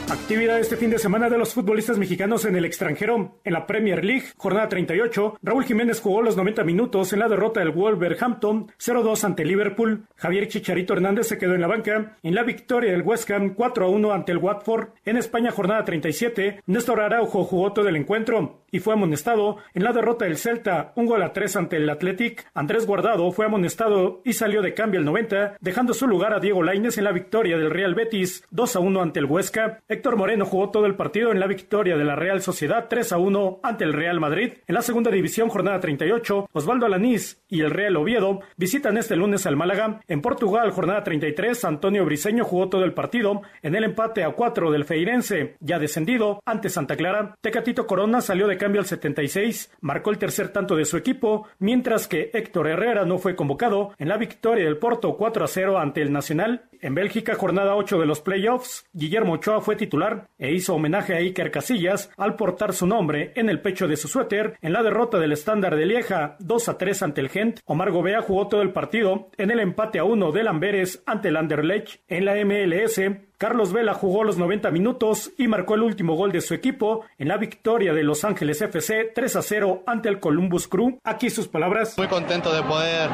[0.09, 3.39] Actividad este fin de semana de los futbolistas mexicanos en el extranjero.
[3.43, 7.59] En la Premier League, jornada 38, Raúl Jiménez jugó los 90 minutos en la derrota
[7.59, 10.05] del Wolverhampton 0-2 ante Liverpool.
[10.15, 14.13] Javier Chicharito Hernández se quedó en la banca en la victoria del West Ham 4-1
[14.13, 14.89] ante el Watford.
[15.05, 20.25] En España, jornada 37, Néstor Araujo jugó todo el encuentro fue amonestado en la derrota
[20.25, 22.45] del Celta, un gol a 3 ante el Athletic.
[22.53, 26.63] Andrés Guardado fue amonestado y salió de cambio al 90, dejando su lugar a Diego
[26.63, 29.81] Lainez en la victoria del Real Betis 2 1 ante el Huesca.
[29.87, 33.17] Héctor Moreno jugó todo el partido en la victoria de la Real Sociedad 3 a
[33.17, 34.53] 1 ante el Real Madrid.
[34.67, 39.45] En la segunda división, jornada 38, Osvaldo Alanís y el Real Oviedo visitan este lunes
[39.45, 40.01] al Málaga.
[40.07, 44.71] En Portugal, jornada 33, Antonio Briseño jugó todo el partido en el empate a 4
[44.71, 47.35] del Feirense, ya descendido ante Santa Clara.
[47.41, 52.07] Tecatito Corona salió de cambio al 76, marcó el tercer tanto de su equipo, mientras
[52.07, 56.01] que Héctor Herrera no fue convocado en la victoria del Porto 4 a 0 ante
[56.01, 56.63] el Nacional.
[56.81, 61.17] En Bélgica, jornada 8 de los playoffs, Guillermo Ochoa fue titular e hizo homenaje a
[61.17, 65.19] Iker Casillas al portar su nombre en el pecho de su suéter en la derrota
[65.19, 67.59] del estándar de Lieja 2 a 3 ante el Gent.
[67.65, 71.37] Omar Gobea jugó todo el partido en el empate a 1 del Amberes ante el
[71.37, 72.99] Anderlecht en la MLS.
[73.37, 77.27] Carlos Vela jugó los 90 minutos y marcó el último gol de su equipo en
[77.27, 80.99] la victoria de Los Ángeles FC 3 a 0 ante el Columbus Crew.
[81.03, 81.97] Aquí sus palabras.
[81.97, 83.09] Muy contento de poder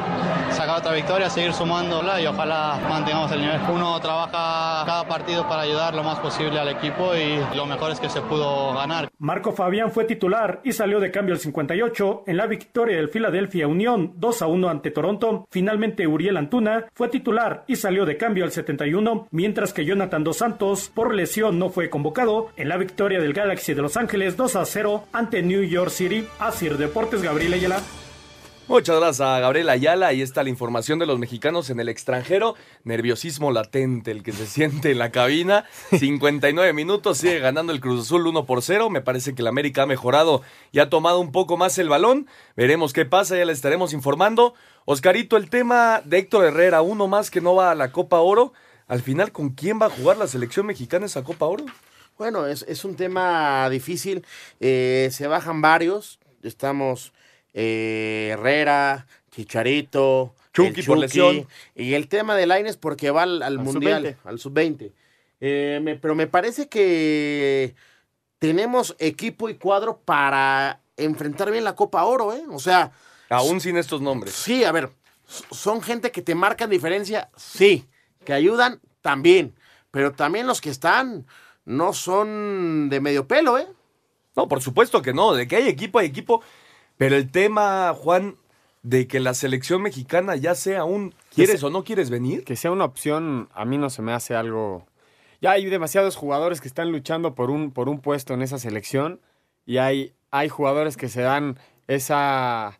[0.50, 3.60] sacar otra victoria, seguir sumándola y ojalá mantengamos el nivel.
[3.72, 8.00] Uno trabaja cada partido para ayudar lo más posible al equipo y lo mejor es
[8.00, 9.10] que se pudo ganar.
[9.18, 13.66] Marco Fabián fue titular y salió de cambio al 58 en la victoria del Philadelphia
[13.66, 15.46] Unión 2 a 1 ante Toronto.
[15.50, 20.88] Finalmente Uriel Antuna fue titular y salió de cambio al 71, mientras que Jonathan Santos
[20.94, 24.64] por lesión no fue convocado en la victoria del Galaxy de Los Ángeles 2 a
[24.64, 26.28] 0 ante New York City.
[26.38, 27.82] Asir Deportes Gabriel Ayala.
[28.68, 30.06] Muchas gracias a Gabriel Ayala.
[30.06, 32.54] Ahí está la información de los mexicanos en el extranjero.
[32.84, 35.64] Nerviosismo latente, el que se siente en la cabina.
[35.90, 38.88] 59 minutos, sigue ganando el Cruz Azul 1 por 0.
[38.88, 42.28] Me parece que el América ha mejorado y ha tomado un poco más el balón.
[42.56, 44.54] Veremos qué pasa, ya le estaremos informando.
[44.84, 48.52] Oscarito, el tema de Héctor Herrera, uno más que no va a la Copa Oro.
[48.88, 51.64] Al final, ¿con quién va a jugar la selección mexicana esa Copa Oro?
[52.18, 54.24] Bueno, es, es un tema difícil.
[54.60, 56.18] Eh, se bajan varios.
[56.42, 57.12] Estamos
[57.54, 61.46] eh, Herrera, Chicharito, Chucky el por lesión.
[61.74, 64.28] Y el tema de Laines porque va al, al Mundial, sub-20.
[64.28, 64.92] al sub-20.
[65.40, 67.74] Eh, me- pero me parece que
[68.38, 72.42] tenemos equipo y cuadro para enfrentar bien la Copa Oro, ¿eh?
[72.50, 72.92] O sea,
[73.28, 74.34] Aún sin estos nombres.
[74.34, 74.90] Sí, a ver,
[75.50, 77.86] son gente que te marcan diferencia, sí,
[78.24, 79.54] que ayudan también,
[79.90, 81.26] pero también los que están
[81.64, 83.68] no son de medio pelo, ¿eh?
[84.36, 85.34] No, por supuesto que no.
[85.34, 86.42] De que hay equipo, hay equipo.
[86.96, 88.36] Pero el tema, Juan,
[88.82, 92.44] de que la selección mexicana ya sea un ¿quieres o no quieres venir?
[92.44, 94.86] Que sea una opción, a mí no se me hace algo.
[95.40, 99.20] Ya hay demasiados jugadores que están luchando por un, por un puesto en esa selección
[99.66, 102.78] y hay, hay jugadores que se dan esa.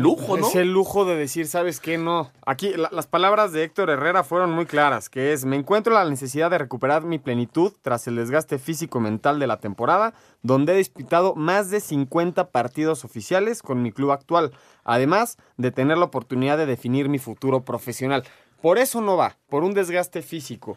[0.00, 0.48] Lujo, ¿no?
[0.48, 1.98] Ese lujo de decir, ¿sabes qué?
[1.98, 2.30] No.
[2.46, 6.04] Aquí la- las palabras de Héctor Herrera fueron muy claras, que es, me encuentro la
[6.08, 11.34] necesidad de recuperar mi plenitud tras el desgaste físico-mental de la temporada, donde he disputado
[11.34, 14.52] más de 50 partidos oficiales con mi club actual,
[14.84, 18.24] además de tener la oportunidad de definir mi futuro profesional.
[18.62, 20.76] Por eso no va, por un desgaste físico.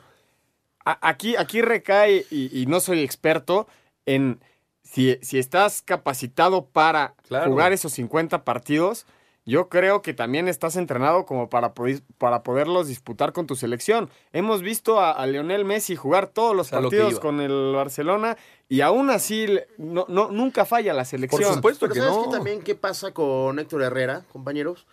[0.85, 3.67] Aquí, aquí recae, y, y no soy experto,
[4.05, 4.41] en
[4.83, 7.49] si, si estás capacitado para Claro.
[7.51, 9.05] jugar esos 50 partidos,
[9.45, 14.09] yo creo que también estás entrenado como para, poder- para poderlos disputar con tu selección.
[14.31, 18.37] Hemos visto a, a Lionel Messi jugar todos los que partidos con el Barcelona
[18.69, 21.41] y aún así no, no, nunca falla la selección.
[21.61, 24.85] Pero ¿sabes qué también qué pasa con Héctor Herrera, compañeros?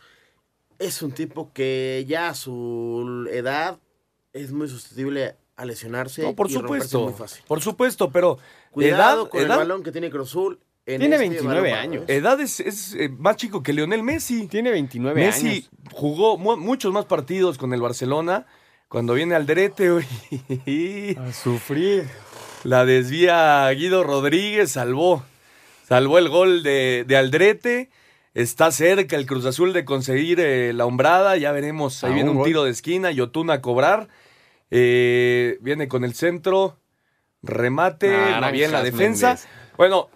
[0.81, 3.79] Es un tipo que ya a su edad
[4.33, 7.01] es muy susceptible a lesionarse No, por y romperse supuesto.
[7.11, 7.45] muy fácil.
[7.47, 8.39] Por supuesto, pero
[8.71, 10.59] Cuidado edad, con edad- el balón que tiene Cruzul.
[10.85, 12.05] Tiene 29 años.
[12.09, 14.49] Edad es, es, eh, más chico que Lionel Messi.
[14.49, 15.71] Tiene 29 Messi años.
[15.93, 18.47] jugó mu- muchos más partidos con el Barcelona.
[18.89, 20.05] Cuando viene Alderete, uy,
[21.19, 22.09] A sufrir.
[22.65, 25.23] la desvía Guido Rodríguez, salvó.
[25.87, 27.91] Salvó el gol de, de Aldrete.
[28.35, 31.37] Está cerca el Cruz Azul de conseguir eh, la hombrada.
[31.37, 32.03] Ya veremos.
[32.05, 32.47] Ahí A viene un gol.
[32.47, 33.11] tiro de esquina.
[33.11, 34.09] Yotun a cobrar.
[34.71, 36.79] Eh, viene con el centro.
[37.43, 38.09] Remate.
[38.11, 39.39] Naranjas bien la defensa.
[39.77, 40.09] Bueno,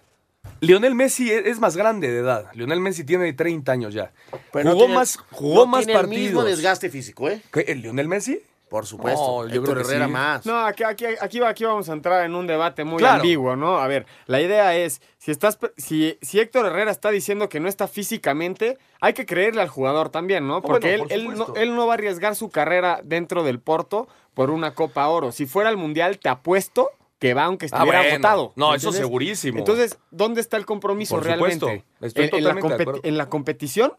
[0.60, 2.46] Lionel Messi es, es más grande de edad.
[2.54, 4.12] Lionel Messi tiene 30 años ya.
[4.52, 6.24] Pero no jugó tiene- más, jugó no más tiene el partidos.
[6.26, 7.40] mismo desgaste físico, ¿eh?
[7.52, 8.40] ¿Qué, ¿El Lionel Messi?
[8.68, 9.20] Por supuesto.
[9.20, 10.12] No, yo Héctor creo que Herrera sí.
[10.12, 10.46] más.
[10.46, 13.16] No, aquí, aquí, aquí, va- aquí vamos a entrar en un debate muy Claro.
[13.16, 13.78] ambiguo, ¿no?
[13.78, 17.68] A ver, la idea es, si, estás, si, si Héctor Herrera está diciendo que no
[17.68, 20.62] está físicamente, hay que creerle al jugador también, ¿no?
[20.62, 23.60] Porque bueno, por él, él, no, él no va a arriesgar su carrera dentro del
[23.60, 25.30] Porto por una Copa Oro.
[25.30, 28.16] Si fuera al Mundial, te apuesto que va aunque Ah, estuviera bueno.
[28.16, 28.52] votado.
[28.56, 29.58] No, ¿me eso segurísimo.
[29.58, 31.58] Entonces, ¿dónde está el compromiso Por realmente?
[31.60, 33.00] supuesto, estoy ¿En- en, la totalmente de competi- acuerdo.
[33.08, 33.92] en la competición?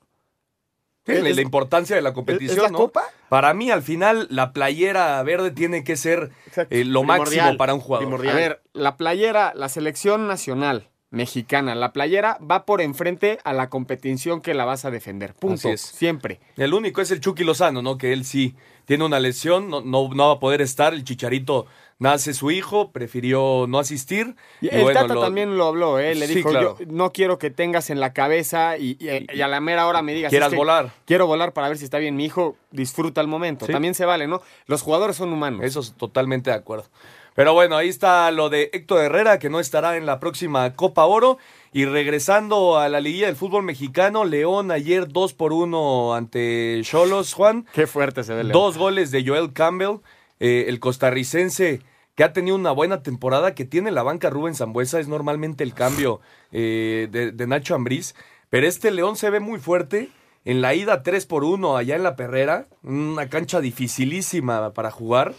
[1.05, 2.77] Sí, la, Es- la importancia de la competición, ¿es la ¿no?
[2.79, 3.03] copa?
[3.29, 6.31] Para mí, al final, la playera verde tiene que ser
[6.69, 8.27] eh, lo máximo para un jugador.
[8.27, 13.69] A ver, la playera, la selección nacional mexicana, la playera va por enfrente a la
[13.69, 15.33] competición que la vas a defender.
[15.33, 15.69] Punto.
[15.69, 15.81] Es.
[15.81, 16.39] Siempre.
[16.57, 17.97] El único es el Chucky Lozano, ¿no?
[17.97, 20.93] Que él sí tiene una lesión, no, no, no va a poder estar.
[20.93, 24.35] El Chicharito nace su hijo, prefirió no asistir.
[24.61, 26.13] Y y el bueno, Tata lo- también lo habló, ¿eh?
[26.15, 26.77] Le Sí, dijo, claro.
[26.79, 30.01] yo no quiero que tengas en la cabeza y, y- y a la mera hora
[30.01, 30.29] me digas.
[30.29, 30.91] Quieras "Es que volar".
[31.05, 32.57] Quiero volar para ver si está bien mi hijo.
[32.71, 33.65] Disfruta el momento.
[33.65, 33.71] Sí.
[33.71, 34.41] También se vale, ¿no?
[34.65, 35.61] Los jugadores son humanos.
[35.63, 36.85] Eso es totalmente de acuerdo.
[37.33, 41.03] Pero bueno, ahí está lo de Héctor Herrera, que no estará en la próxima Copa
[41.05, 41.37] Oro.
[41.73, 47.33] Y regresando a la liguilla del fútbol mexicano, León ayer 2 por 1 ante Cholos,
[47.33, 47.65] Juan.
[47.73, 48.53] Qué fuerte se ve León.
[48.53, 49.97] Dos goles de Joel Campbell,
[50.39, 51.81] eh, el costarricense
[52.15, 55.73] que ha tenido una buena temporada, que tiene la banca Rubén Zambuesa, es normalmente el
[55.73, 56.21] cambio
[56.51, 58.15] eh, de, Nacho Ambriz.
[58.49, 60.09] Pero este León se ve muy fuerte.
[60.45, 65.33] En la ida 3 por 1 allá en la Perrera, una cancha dificilísima para jugar.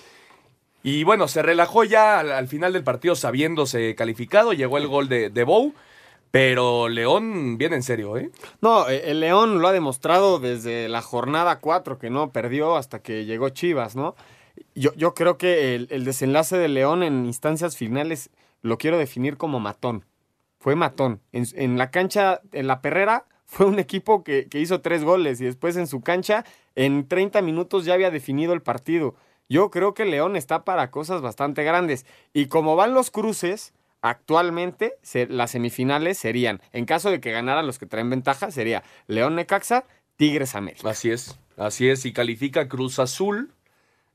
[0.83, 4.53] Y bueno, se relajó ya al, al final del partido sabiéndose calificado.
[4.53, 5.73] Llegó el gol de, de.
[6.31, 8.31] Pero León viene en serio, ¿eh?
[8.61, 12.99] No, eh, el León lo ha demostrado desde la jornada 4, que no perdió hasta
[12.99, 14.17] que llegó Chivas, ¿no?
[14.75, 18.31] Yo, creo que el, desenlace de León en instancias finales
[18.63, 20.05] lo quiero definir como matón.
[20.59, 21.21] Fue matón.
[21.33, 25.77] En, la cancha, en la perrera, fue un equipo que, hizo tres goles y después
[25.77, 29.15] en su cancha, en 30 minutos ya había definido el partido.
[29.49, 32.05] Yo creo que León está para cosas bastante grandes.
[32.33, 37.79] Y como van los cruces, actualmente las semifinales serían, en caso de que ganaran los
[37.79, 39.85] que traen ventaja, sería León Necaxa,
[40.17, 40.91] Tigres América.
[40.91, 42.05] Así es, así es.
[42.05, 43.53] Y califica Cruz Azul.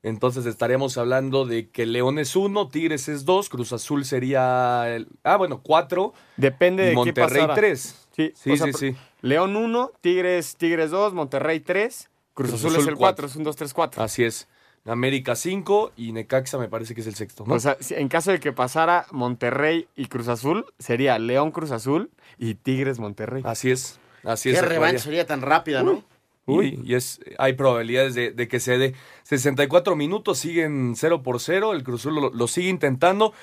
[0.04, 4.84] Entonces estaríamos hablando de que León es uno, Tigres es dos, Cruz Azul sería.
[4.96, 6.14] El, ah, bueno, cuatro.
[6.38, 8.08] Depende de qué Monterrey tres.
[8.16, 8.96] Sí, sí, o sea, sí, sí.
[9.22, 13.24] León 1, Tigres, Tigres 2, Monterrey 3, Cruz, Cruz Azul, Azul es el cuatro.
[13.24, 14.04] 4, es un 2, 3, 4.
[14.04, 14.48] Así es.
[14.86, 17.54] América 5 y Necaxa me parece que es el sexto, ¿no?
[17.54, 22.10] O sea, en caso de que pasara Monterrey y Cruz Azul, sería León Cruz Azul
[22.40, 23.44] y Tigres Monterrey.
[23.46, 24.00] Así es.
[24.24, 24.62] Así Qué es.
[24.62, 25.00] revancha Acuaria.
[25.00, 26.04] sería tan rápida, ¿no?
[26.46, 28.94] Uy, y es, hay probabilidades de, de que se dé.
[29.24, 31.74] 64 minutos, siguen 0 por 0.
[31.74, 33.34] El Cruz Azul lo, lo sigue intentando.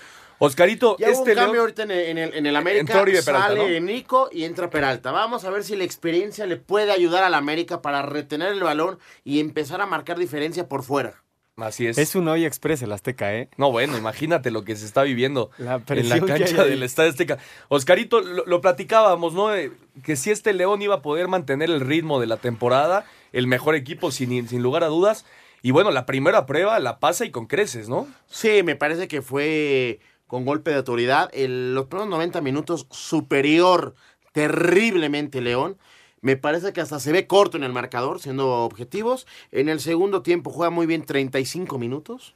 [0.41, 3.03] Oscarito, Ya hubo este un cambio León- ahorita en el, en el- en el América.
[3.03, 3.87] Peralta, sale ¿no?
[3.87, 5.11] Nico y entra Peralta.
[5.11, 8.99] Vamos a ver si la experiencia le puede ayudar al América para retener el balón
[9.25, 11.23] y empezar a marcar diferencia por fuera.
[11.59, 11.99] Así es.
[11.99, 13.49] Es un hoy express el Azteca, ¿eh?
[13.57, 17.39] No, bueno, imagínate lo que se está viviendo La en la cancha del Estadio Azteca.
[17.69, 19.55] Oscarito, lo, lo platicábamos, ¿no?
[19.55, 19.73] Eh,
[20.05, 23.75] Que si este León iba a poder mantener el ritmo de la temporada, el mejor
[23.75, 25.25] equipo sin, sin lugar a dudas.
[25.61, 28.07] Y bueno, la primera prueba la pasa y con creces, ¿no?
[28.29, 31.29] Sí, me parece que fue con golpe de autoridad.
[31.33, 33.95] El- los primeros 90 minutos superior
[34.33, 35.77] terriblemente León.
[36.21, 39.27] Me parece que hasta se ve corto en el marcador, siendo objetivos.
[39.53, 42.35] En el segundo tiempo juega muy bien 35 minutos.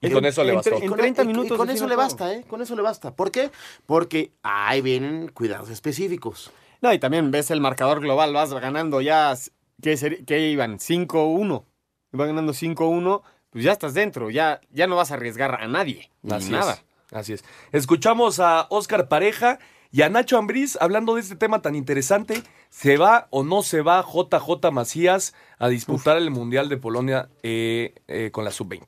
[0.00, 0.70] Y con eso le en bastó.
[0.78, 1.58] tre- En 30 minutos.
[1.58, 2.44] con eso le basta, ¿eh?
[2.48, 3.16] Con eso le basta.
[3.16, 3.50] ¿Por qué?
[3.86, 6.52] Porque ahí vienen cuidados específicos.
[6.80, 9.34] No, y también ves el marcador global, vas ganando ya,
[9.82, 10.78] ¿qué, qué iban?
[10.78, 11.64] 5-1.
[12.12, 16.10] Iban ganando 5-1, pues ya estás dentro, ya, ya no vas a arriesgar a nadie,
[16.22, 16.74] ni Así nada.
[16.74, 16.84] es.
[17.12, 17.44] Así es.
[17.72, 19.58] Escuchamos a Oscar Pareja
[19.90, 22.42] y a Nacho Ambriz hablando de este tema tan interesante.
[22.70, 27.94] ¿Se va o no se va JJ Macías a disputar el Mundial de Polonia eh,
[28.06, 28.84] eh, con la sub-20?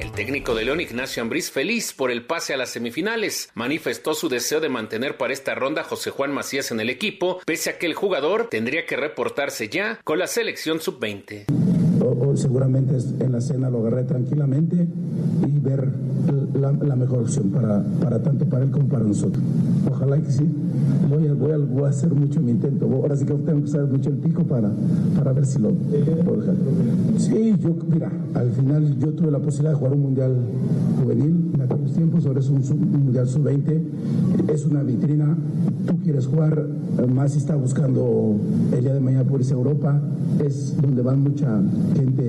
[0.00, 4.28] El técnico de León, Ignacio Ambriz, feliz por el pase a las semifinales, manifestó su
[4.28, 7.78] deseo de mantener para esta ronda a José Juan Macías en el equipo, pese a
[7.78, 11.44] que el jugador tendría que reportarse ya con la selección sub-20.
[12.02, 15.86] O- o seguramente en la cena lo agarré tranquilamente y ver
[16.60, 19.42] la, la mejor opción para, para tanto para él como para nosotros.
[19.90, 20.44] Ojalá que sí.
[21.08, 22.86] Voy a, voy a, voy a hacer mucho mi intento.
[22.86, 24.70] Ahora sí que tengo que usar mucho el pico para,
[25.16, 26.54] para ver si lo puedo dejar.
[27.18, 30.34] Sí, yo, mira, al final yo tuve la posibilidad de jugar un mundial
[31.02, 33.82] juvenil en aquellos tiempos, ahora es un, sub- un mundial sub-20.
[34.52, 35.36] Es una vitrina.
[35.86, 36.66] Tú quieres jugar,
[37.12, 38.36] más si está buscando
[38.72, 40.00] el día de mañana por irse a Europa.
[40.44, 41.60] Es donde van mucha
[41.94, 42.22] gente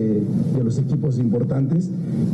[0.55, 1.89] de los equipos importantes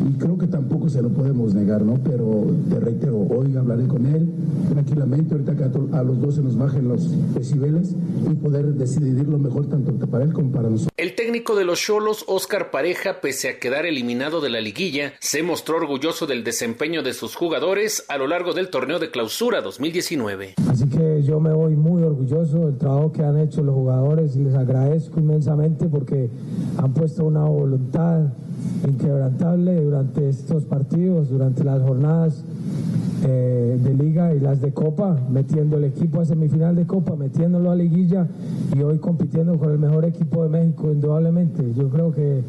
[0.10, 2.00] y creo que tampoco se lo podemos negar, ¿no?
[2.04, 4.30] Pero te reitero, hoy hablaré con él
[4.70, 7.96] tranquilamente, ahorita que a, los dos se nos bajen los decibeles
[8.30, 10.94] y poder decidir lo mejor tanto para él como para nosotros.
[10.98, 15.44] El técnico de los Cholos, Oscar Pareja, pese a quedar eliminado de la liguilla, se
[15.44, 20.56] mostró orgulloso del desempeño de sus jugadores a lo largo del torneo de clausura 2019.
[20.70, 24.40] Así que yo me voy muy orgulloso del trabajo que han hecho los jugadores y
[24.40, 26.30] les agradezco inmensamente porque
[26.78, 28.22] han puesto una voluntad
[28.88, 32.44] inquebrantable durante estos partidos, durante las jornadas
[33.22, 37.70] eh, de liga y las de copa, metiendo el equipo a semifinal de copa, metiéndolo
[37.70, 38.28] a liguilla
[38.74, 41.74] y hoy compitiendo con el mejor equipo de México, indudablemente.
[41.76, 42.42] Yo creo que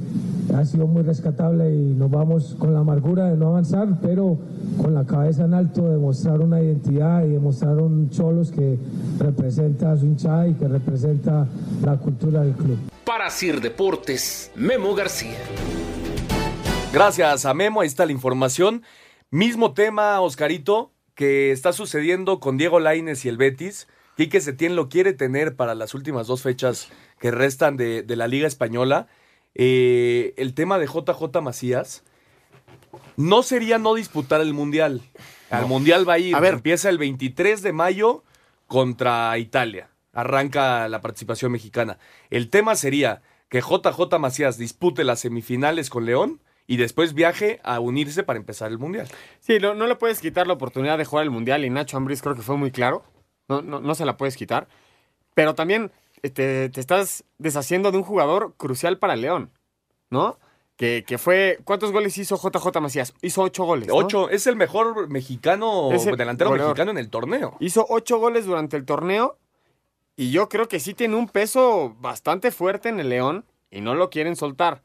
[0.55, 4.39] ha sido muy rescatable y nos vamos con la amargura de no avanzar, pero
[4.81, 8.79] con la cabeza en alto de mostrar una identidad y demostrar un Cholos que
[9.19, 11.49] representa a su hinchada y que representa
[11.85, 12.79] la cultura del club.
[13.05, 15.39] Para Sir Deportes, Memo García.
[16.93, 18.83] Gracias a Memo, ahí está la información.
[19.31, 23.87] Mismo tema, Oscarito, que está sucediendo con Diego Laines y el Betis.
[24.17, 26.89] Quique Setién lo quiere tener para las últimas dos fechas
[27.21, 29.07] que restan de, de la Liga Española.
[29.55, 32.03] Eh, el tema de JJ Macías
[33.17, 35.01] no sería no disputar el Mundial.
[35.49, 35.69] Al No.
[35.69, 36.35] Mundial va a ir.
[36.35, 36.55] A ver.
[36.55, 38.25] Empieza el 23 de mayo
[38.67, 39.91] contra Italia.
[40.13, 41.99] Arranca la participación mexicana.
[42.31, 47.81] El tema sería que JJ Macías dispute las semifinales con León y después viaje a
[47.81, 49.09] unirse para empezar el Mundial.
[49.41, 52.23] Sí, no, no le puedes quitar la oportunidad de jugar el Mundial y Nacho Ambriz
[52.23, 53.03] creo que fue muy claro.
[53.49, 54.69] No, no, no se la puedes quitar.
[55.35, 55.91] Pero también
[56.23, 59.51] este, te estás deshaciendo de un jugador crucial para el León,
[60.11, 60.39] ¿no?
[60.77, 61.59] Que, que fue...
[61.65, 63.15] ¿Cuántos goles hizo JJ Macías?
[63.21, 63.89] Hizo ocho goles.
[63.89, 63.95] ¿no?
[63.95, 66.73] Ocho, es el mejor mexicano, el delantero goleador.
[66.73, 67.57] mexicano en el torneo.
[67.61, 69.37] Hizo ocho goles durante el torneo
[70.17, 73.95] y yo creo que sí tiene un peso bastante fuerte en el León y no
[73.95, 74.83] lo quieren soltar.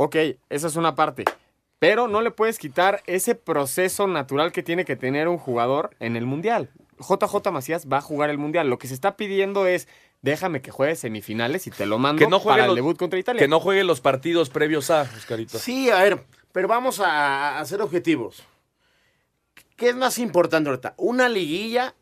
[0.00, 0.14] Ok,
[0.48, 1.24] esa es una parte.
[1.80, 6.14] Pero no le puedes quitar ese proceso natural que tiene que tener un jugador en
[6.16, 6.70] el Mundial.
[7.00, 8.70] JJ Macías va a jugar el Mundial.
[8.70, 9.88] Lo que se está pidiendo es,
[10.22, 13.40] déjame que juegue semifinales y te lo mando Que no para el debut contra Italia.
[13.40, 15.58] Que no juegue los partidos previos a, Oscarito.
[15.58, 18.44] Sí, a ver, pero vamos a, a ser objetivos.
[19.76, 20.94] ¿Qué es más importante ahorita?
[20.96, 21.94] ¿Una liguilla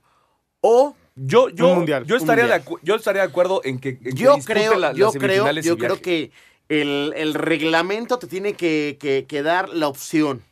[0.60, 2.04] o yo, yo, un mundial?
[2.04, 2.64] Yo estaría, de mundial.
[2.78, 5.16] acu- yo estaría de acuerdo en que, en que yo dispute creo, la- yo las
[5.16, 6.30] creo, yo creo que
[6.68, 10.42] el, el reglamento te tiene que, que- que dar la opción.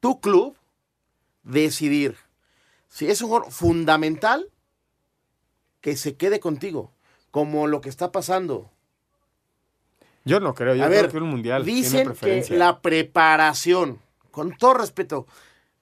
[0.00, 0.56] Tu club
[1.42, 2.16] decidir.
[2.88, 4.50] Si es un jugador fundamental,
[5.80, 6.92] que se quede contigo.
[7.30, 8.70] Como lo que está pasando.
[10.24, 14.00] Yo no creo, yo a creo ver, que un Mundial tiene dicen que la preparación,
[14.30, 15.26] con todo respeto,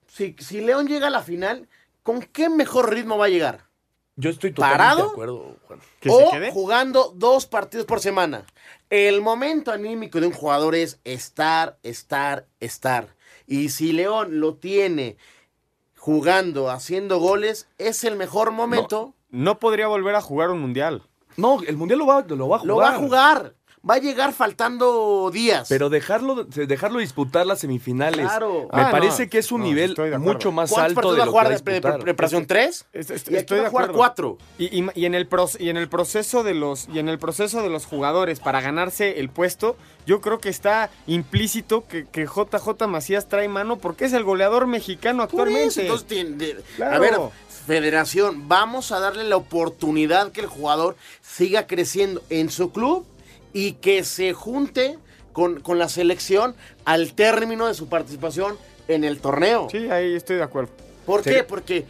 [0.08, 1.68] si, si León llega a la final,
[2.02, 3.65] ¿con qué mejor ritmo va a llegar?
[4.16, 5.04] Yo estoy totalmente ¿Parado?
[5.04, 5.80] de acuerdo, Juan.
[6.08, 8.46] o jugando dos partidos por semana.
[8.88, 13.14] El momento anímico de un jugador es estar, estar, estar.
[13.46, 15.18] Y si León lo tiene
[15.98, 19.12] jugando, haciendo goles, es el mejor momento.
[19.30, 21.02] No podría volver a jugar un Mundial.
[21.36, 22.66] No, el Mundial lo va, lo va a jugar.
[22.66, 23.54] Lo va a jugar.
[23.88, 25.68] Va a llegar faltando días.
[25.68, 28.26] Pero dejarlo, dejarlo disputar las semifinales.
[28.26, 28.68] Claro.
[28.72, 29.30] Me Ah, parece no.
[29.30, 31.46] que es un No, nivel mucho más ¿Cuántos alto de va a lo jugar que
[31.46, 31.94] va de a disputar.
[31.94, 32.46] pre- preparación?
[32.46, 32.86] ¿Tres?
[32.92, 33.98] Es- es- Y aquí estoy va de a jugar acuerdo.
[33.98, 34.38] cuatro.
[34.58, 37.18] Y, y- y en el pros- y en el proceso de los y en el
[37.20, 42.26] proceso de los jugadores para ganarse el puesto, yo creo que está implícito que, que
[42.26, 45.82] JJ Macías trae mano porque es el goleador mexicano Por eso, actualmente.
[45.82, 46.96] entonces, tiene- de- Claro.
[46.96, 47.14] A ver,
[47.66, 53.06] federación, vamos a darle la oportunidad que el jugador siga creciendo en su club
[53.56, 54.98] y que se junte
[55.32, 56.54] con, con la selección
[56.84, 59.68] al término de su participación en el torneo.
[59.70, 60.70] Sí, ahí estoy de acuerdo.
[61.06, 61.44] ¿Por Sería- qué?
[61.44, 61.86] Porque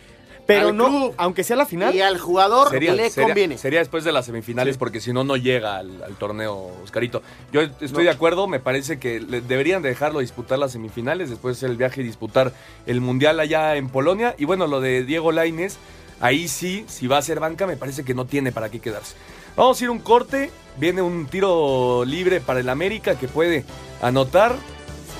[0.46, 1.92] Pero al no, club aunque sea la final.
[1.92, 3.58] y al jugador Sería, le sería- conviene.
[3.58, 7.20] sería después de las semifinales porque si no, no llega al, al torneo, Oscarito.
[7.52, 7.98] Yo estoy No.
[7.98, 12.00] de acuerdo, me parece que le- deberían de dejarlo disputar las semifinales, después el viaje
[12.02, 12.52] y disputar
[12.86, 14.36] el Mundial allá en Polonia.
[14.38, 15.78] Y bueno, lo de Diego Laines,
[16.20, 19.16] ahí sí, si va a ser banca, me parece que no tiene para qué quedarse.
[19.56, 23.64] Vamos a ir un corte, viene un tiro libre para el América que puede
[24.02, 24.54] anotar.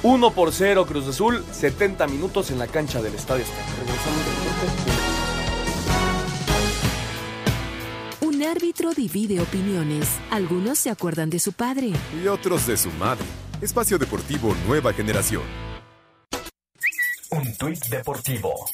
[0.02, 3.44] 1 por 0 Cruz Azul, 70 minutos en la cancha del Estadio.
[8.20, 10.18] Un árbitro divide opiniones.
[10.30, 11.92] Algunos se acuerdan de su padre.
[12.22, 13.24] Y otros de su madre.
[13.62, 15.42] Espacio Deportivo Nueva Generación.
[17.30, 18.66] Un tuit deportivo.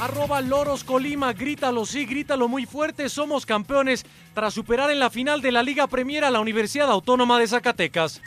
[0.00, 5.42] Arroba Loros Colima, grítalo, sí, grítalo muy fuerte, somos campeones tras superar en la final
[5.42, 8.22] de la Liga Premier a la Universidad Autónoma de Zacatecas.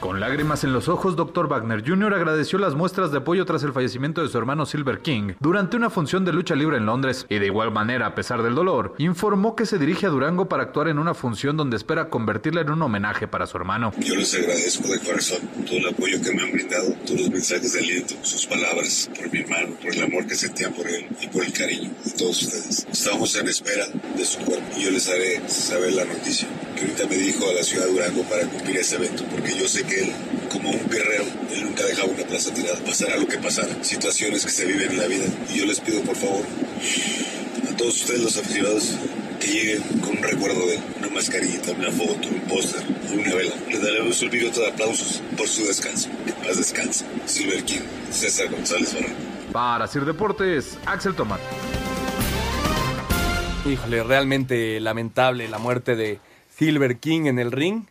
[0.00, 1.46] Con lágrimas en los ojos, Dr.
[1.46, 2.14] Wagner Jr.
[2.14, 5.90] agradeció las muestras de apoyo tras el fallecimiento de su hermano Silver King durante una
[5.90, 9.54] función de lucha libre en Londres y de igual manera, a pesar del dolor, informó
[9.54, 12.80] que se dirige a Durango para actuar en una función donde espera convertirla en un
[12.80, 13.92] homenaje para su hermano.
[13.98, 17.74] Yo les agradezco de corazón todo el apoyo que me han brindado, todos los mensajes
[17.74, 21.28] de aliento, sus palabras, por mi hermano, por el amor que sentían por él y
[21.28, 22.86] por el cariño de todos ustedes.
[22.90, 23.84] Estamos en espera
[24.16, 27.52] de su cuerpo y yo les haré saber la noticia que ahorita me dijo a
[27.52, 30.12] la ciudad de Durango para cumplir ese evento, porque yo sé que él,
[30.50, 34.50] como un guerrero, él nunca dejaba una plaza tirada, pasara lo que pasara, situaciones que
[34.52, 35.24] se viven en la vida.
[35.52, 36.44] Y yo les pido por favor
[37.70, 38.96] a todos ustedes los aficionados
[39.40, 42.82] que llegue con un recuerdo de él, una mascarita, una foto, un póster,
[43.12, 43.54] una vela.
[43.68, 46.08] Le daremos un minuto de aplausos por su descanso.
[46.26, 47.06] Que paz descanse.
[47.24, 47.80] Silver King,
[48.10, 49.14] César González Barrón.
[49.52, 51.40] Para Sir Deportes, Axel Tomás.
[53.66, 56.18] Híjole, realmente lamentable la muerte de
[56.56, 57.84] Silver King en el ring.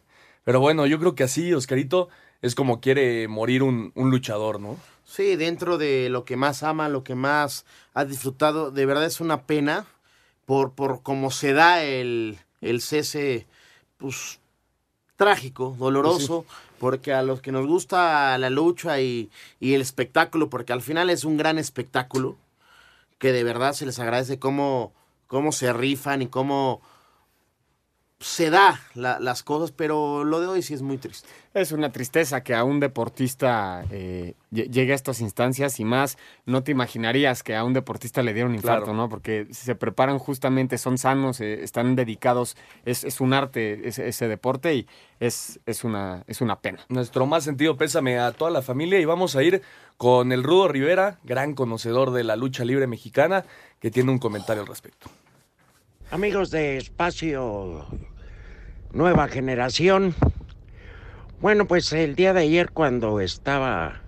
[0.49, 2.09] Pero bueno, yo creo que así, Oscarito,
[2.41, 4.77] es como quiere morir un, un luchador, ¿no?
[5.05, 9.21] Sí, dentro de lo que más ama, lo que más ha disfrutado, de verdad es
[9.21, 9.85] una pena
[10.47, 13.45] por, por cómo se da el, el cese,
[13.99, 14.39] pues,
[15.17, 16.47] trágico, doloroso,
[16.79, 19.29] porque a los que nos gusta la lucha y,
[19.59, 22.37] y el espectáculo, porque al final es un gran espectáculo,
[23.19, 24.93] que de verdad se les agradece cómo,
[25.27, 26.81] cómo se rifan y cómo
[28.21, 31.29] se da la- las cosas, pero lo de hoy sí es muy triste.
[31.53, 36.17] Es una tristeza que a un deportista eh, lle- llegue a estas instancias y más
[36.45, 38.97] no te imaginarías que a un deportista le diera un infarto, Claro.
[38.97, 39.07] ¿no?
[39.09, 44.27] Porque se preparan justamente, son sanos, eh, están dedicados, es, es un arte ese, ese
[44.27, 44.87] deporte y
[45.21, 46.79] es, es, una, es una pena.
[46.89, 49.61] Nuestro más sentido pésame a toda la familia y vamos a ir
[49.95, 53.45] con el Rudo Rivera, gran conocedor de la lucha libre mexicana,
[53.79, 55.09] que tiene un comentario al respecto.
[56.11, 57.85] Amigos de Espacio
[58.91, 60.15] Nueva Generación.
[61.39, 64.01] Bueno, pues el día de ayer cuando estaba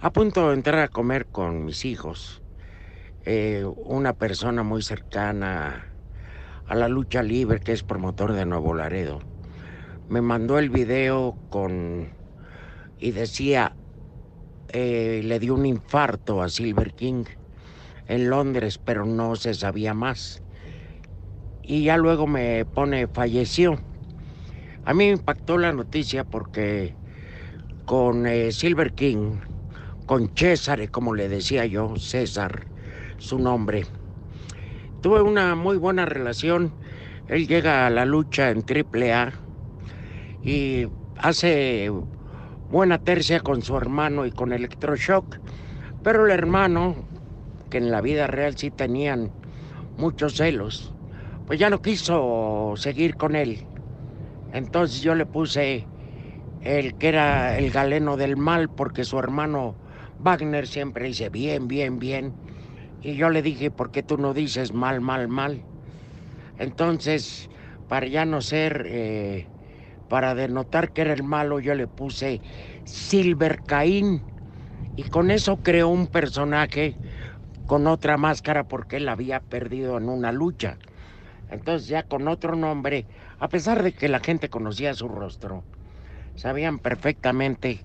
[0.00, 2.42] a punto de entrar a comer con mis hijos,
[3.24, 5.86] eh, una persona muy cercana
[6.66, 9.20] a la lucha libre, que es promotor de Nuevo Laredo,
[10.08, 12.08] me mandó el video con
[12.98, 13.76] y decía,
[14.70, 17.24] eh, le dio un infarto a Silver King
[18.08, 20.42] en Londres, pero no se sabía más
[21.62, 23.78] y ya luego me pone falleció.
[24.84, 26.96] A mí me impactó la noticia porque
[27.84, 29.38] con eh, Silver King,
[30.06, 32.66] con César, como le decía yo, César,
[33.16, 33.86] su nombre,
[35.00, 36.74] tuve una muy buena relación.
[37.28, 39.32] Él llega a la lucha en AAA
[40.42, 41.88] y hace
[42.68, 45.36] buena tercia con su hermano y con Electroshock,
[46.02, 47.06] pero el hermano,
[47.70, 49.30] que en la vida real sí tenían
[49.96, 50.92] muchos celos,
[51.46, 53.71] pues ya no quiso seguir con él.
[54.52, 55.88] Entonces yo le puse
[56.60, 59.78] el que era el galeno del mal porque su hermano
[60.18, 62.36] Wagner siempre dice bien, bien, bien.
[63.00, 65.64] Y yo le dije, ¿por qué tú no dices mal, mal, mal?
[66.56, 67.48] Entonces,
[67.88, 69.48] para ya no ser, eh,
[70.08, 72.42] para denotar que era el malo, yo le puse
[72.84, 74.24] Silver Caín.
[74.96, 76.98] Y con eso creó un personaje
[77.66, 80.78] con otra máscara porque él había perdido en una lucha.
[81.48, 83.06] Entonces ya con otro nombre,
[83.42, 85.64] a pesar de que la gente conocía su rostro,
[86.36, 87.80] sabían perfectamente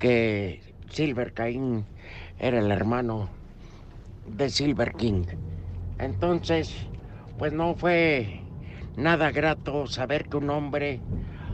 [0.00, 0.60] que
[0.90, 1.86] Silver Caín
[2.40, 3.30] era el hermano
[4.26, 5.26] de Silver King.
[5.96, 6.74] Entonces,
[7.38, 8.40] pues no fue
[8.96, 10.98] nada grato saber que un hombre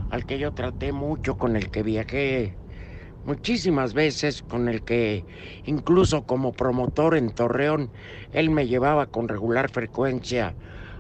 [0.09, 2.55] al que yo traté mucho, con el que viajé
[3.27, 5.27] muchísimas veces, con el que
[5.67, 7.91] incluso como promotor en Torreón,
[8.33, 10.55] él me llevaba con regular frecuencia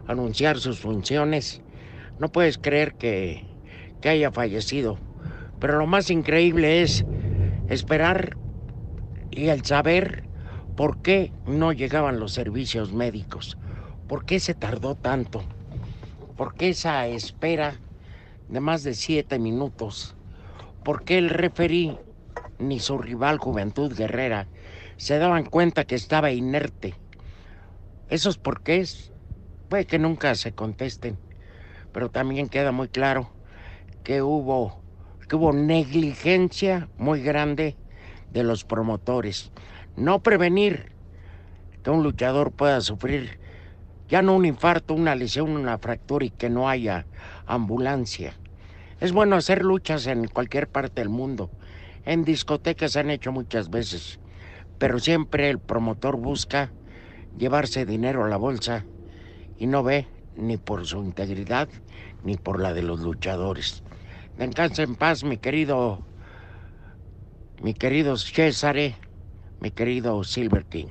[0.06, 1.62] a anunciar sus funciones.
[2.18, 3.44] No puedes creer que,
[4.00, 4.98] que haya fallecido.
[5.60, 7.04] Pero lo más increíble es
[7.68, 8.36] esperar
[9.30, 10.24] y el saber
[10.76, 13.56] por qué no llegaban los servicios médicos.
[14.06, 15.42] ¿Por qué se tardó tanto?
[16.36, 17.80] ¿Por qué esa espera
[18.48, 20.14] de más de siete minutos?
[20.84, 21.98] ¿Por qué el referí
[22.58, 24.46] ni su rival Juventud Guerrera
[24.96, 26.94] se daban cuenta que estaba inerte?
[28.08, 29.12] Esos porqués
[29.68, 31.18] puede que nunca se contesten,
[31.96, 33.30] pero también queda muy claro
[34.02, 34.82] que hubo,
[35.26, 37.74] que hubo negligencia muy grande
[38.34, 39.50] de los promotores.
[39.96, 40.92] No prevenir
[41.82, 43.38] que un luchador pueda sufrir
[44.10, 47.06] ya no un infarto, una lesión, una fractura y que no haya
[47.46, 48.34] ambulancia.
[49.00, 51.48] Es bueno hacer luchas en cualquier parte del mundo.
[52.04, 54.20] En discotecas se han hecho muchas veces,
[54.76, 56.74] pero siempre el promotor busca
[57.38, 58.84] llevarse dinero a la bolsa
[59.56, 61.70] y no ve ni por su integridad
[62.24, 63.82] ni por la de los luchadores.
[64.38, 66.04] Descansa en paz, mi querido,
[67.62, 68.76] mi querido César,
[69.60, 70.88] mi querido Silver King.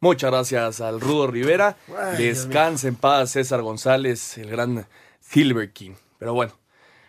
[0.00, 1.76] Muchas gracias al Rudo Rivera.
[1.96, 4.86] Ay, Descansa en paz César González, el gran
[5.20, 5.92] Silver King.
[6.18, 6.54] Pero bueno,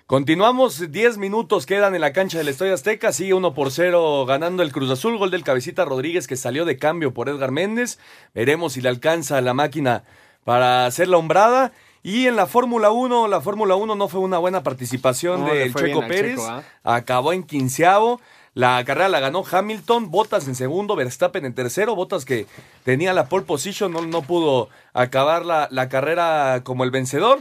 [0.05, 0.91] continuamos.
[0.91, 3.11] 10 minutos quedan en la cancha del Estadio Azteca.
[3.11, 5.17] Sigue 1 por 0 ganando el Cruz Azul.
[5.17, 7.97] Gol del Cabecita Rodríguez que salió de cambio por Edgar Méndez.
[8.35, 10.03] Veremos si le alcanza la máquina
[10.43, 11.71] para hacer la hombrada.
[12.03, 15.73] Y en la Fórmula 1, la Fórmula 1 no fue una buena participación No, del
[15.73, 16.35] Checo Pérez.
[16.35, 16.63] Checo, ¿ah?
[16.83, 18.19] Acabó en quinceavo.
[18.53, 22.45] La carrera la ganó Hamilton, Bottas en segundo, Verstappen en tercero, Bottas que
[22.83, 27.39] tenía la pole position, no, no pudo acabar la, la carrera como el vencedor.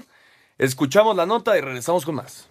[0.57, 2.49] Escuchamos la nota y regresamos con más.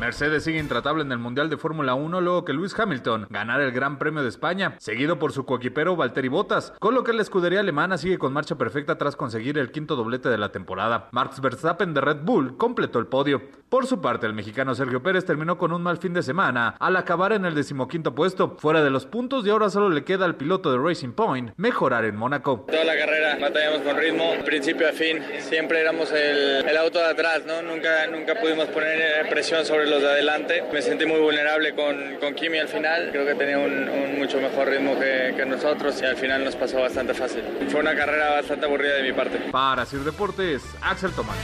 [0.00, 3.72] Mercedes sigue intratable en el Mundial de Fórmula 1 luego que Lewis Hamilton ganara el
[3.72, 7.60] Gran Premio de España, seguido por su coequipero Valtteri Bottas, con lo que la escudería
[7.60, 11.08] alemana sigue con marcha perfecta tras conseguir el quinto doblete de la temporada.
[11.10, 13.42] Max Verstappen de Red Bull completó el podio.
[13.68, 16.96] Por su parte, el mexicano Sergio Pérez terminó con un mal fin de semana al
[16.96, 20.36] acabar en el decimoquinto puesto, fuera de los puntos y ahora solo le queda al
[20.36, 22.66] piloto de Racing Point mejorar en Mónaco.
[22.68, 27.06] Toda la carrera batallamos con ritmo, principio a fin, siempre éramos el, el auto de
[27.06, 27.62] atrás, ¿no?
[27.62, 30.64] Nunca, nunca pudimos poner presión sobre los de adelante.
[30.72, 34.40] Me sentí muy vulnerable con, con Kimi al final, creo que tenía un, un mucho
[34.40, 37.42] mejor ritmo que, que nosotros y al final nos pasó bastante fácil.
[37.68, 39.38] Fue una carrera bastante aburrida de mi parte.
[39.50, 41.36] Para Sir Deportes, Axel Tomás.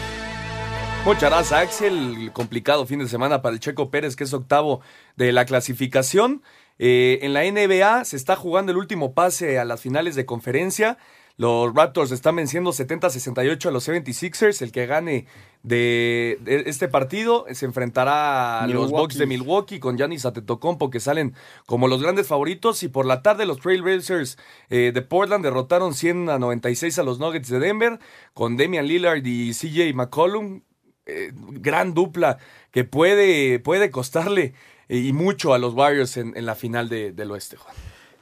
[1.04, 2.30] Muchas gracias, Axel.
[2.32, 4.80] Complicado fin de semana para el Checo Pérez, que es octavo
[5.16, 6.42] de la clasificación.
[6.78, 10.96] Eh, en la NBA se está jugando el último pase a las finales de conferencia.
[11.36, 14.62] Los Raptors están venciendo 70-68 a los 76ers.
[14.62, 15.26] El que gane
[15.64, 18.90] de, este partido se enfrentará a los.
[18.92, 21.34] Bucks de Milwaukee con Giannis Antetokounmpo que salen
[21.66, 22.82] como los grandes favoritos.
[22.84, 24.38] Y por la tarde los Trailblazers
[24.70, 27.98] eh, de Portland derrotaron 100 a 96 a los Nuggets de Denver
[28.32, 30.62] con Damian Lillard y CJ McCollum.
[31.06, 32.38] Eh, gran dupla
[32.70, 34.54] que puede, puede costarle
[34.88, 37.74] eh, y mucho a los Warriors en, en la final de- del oeste, Juan.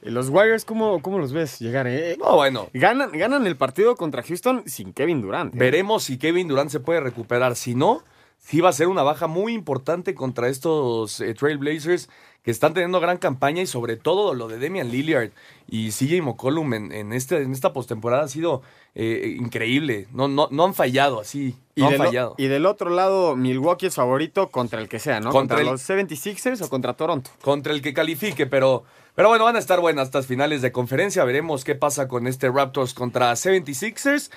[0.05, 1.87] Los Warriors, ¿cómo, cómo los ves llegar?
[1.87, 2.17] Eh?
[2.19, 2.67] No, bueno.
[2.73, 5.53] Ganan, ganan el partido contra Houston sin Kevin Durant.
[5.53, 5.57] eh.
[5.57, 7.55] Veremos si Kevin Durant se puede recuperar.
[7.55, 8.03] Si no,
[8.39, 12.09] sí va a ser una baja muy importante contra estos eh, Trailblazers
[12.43, 15.29] que están teniendo gran campaña y sobre todo lo de Damian Lillard
[15.65, 18.61] y CJ McCollum en, en, este, en esta postemporada ha sido
[18.95, 20.07] eh, increíble.
[20.11, 21.55] No, no, no han fallado así.
[21.75, 22.35] Y, No han del, o- fallado.
[22.37, 25.31] y del otro lado, Milwaukee es favorito contra el que sea, ¿no?
[25.31, 27.31] Contra Contra, el- los 76ers o contra Toronto.
[27.41, 28.83] contra el que califique, pero,
[29.15, 31.23] pero bueno, van a estar buenas estas finales de conferencia.
[31.23, 34.31] Veremos qué pasa con este Raptors contra 76ers.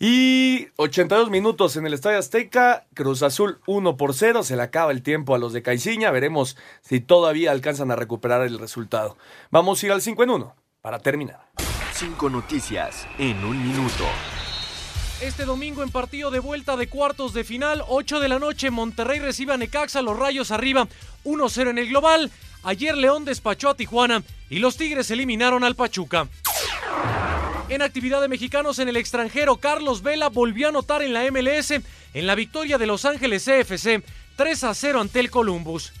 [0.00, 4.90] Y 82 minutos en el Estadio Azteca, Cruz Azul 1 por 0, se le acaba
[4.90, 9.16] el tiempo a los de Caiciña, veremos si todavía alcanzan a recuperar el resultado.
[9.50, 11.48] Vamos a ir al 5 en 1 para terminar.
[11.92, 14.04] Cinco noticias en un minuto.
[15.20, 19.20] Este domingo en partido de vuelta de cuartos de final, 8 de la noche, Monterrey
[19.20, 20.88] recibe a Necaxa, los Rayos arriba,
[21.24, 22.32] 1-0 en el global.
[22.64, 26.28] Ayer León despachó a Tijuana y los Tigres eliminaron al Pachuca.
[27.68, 31.70] En actividad de mexicanos en el extranjero, Carlos Vela volvió a anotar en la MLS
[31.70, 34.02] en la victoria de Los Ángeles CFC
[34.36, 35.92] 3 a 0 ante el Columbus.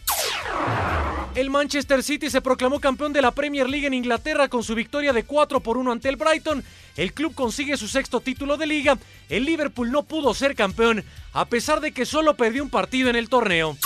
[1.34, 5.12] El Manchester City se proclamó campeón de la Premier League en Inglaterra con su victoria
[5.12, 6.62] de 4 por 1 ante el Brighton.
[6.96, 8.96] El club consigue su sexto título de liga.
[9.28, 13.16] El Liverpool no pudo ser campeón a pesar de que solo perdió un partido en
[13.16, 13.76] el torneo.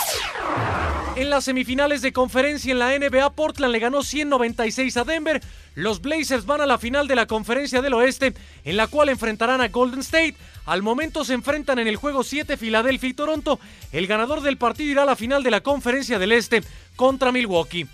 [1.15, 5.41] En las semifinales de conferencia en la NBA, Portland le ganó 196 a Denver.
[5.73, 9.59] Los Blazers van a la final de la conferencia del oeste, en la cual enfrentarán
[9.59, 10.35] a Golden State.
[10.69, 13.59] Al momento se enfrentan en el juego 7 Filadelfia y Toronto.
[13.91, 16.61] El ganador del partido irá a la final de la conferencia del este
[16.95, 17.87] contra Milwaukee.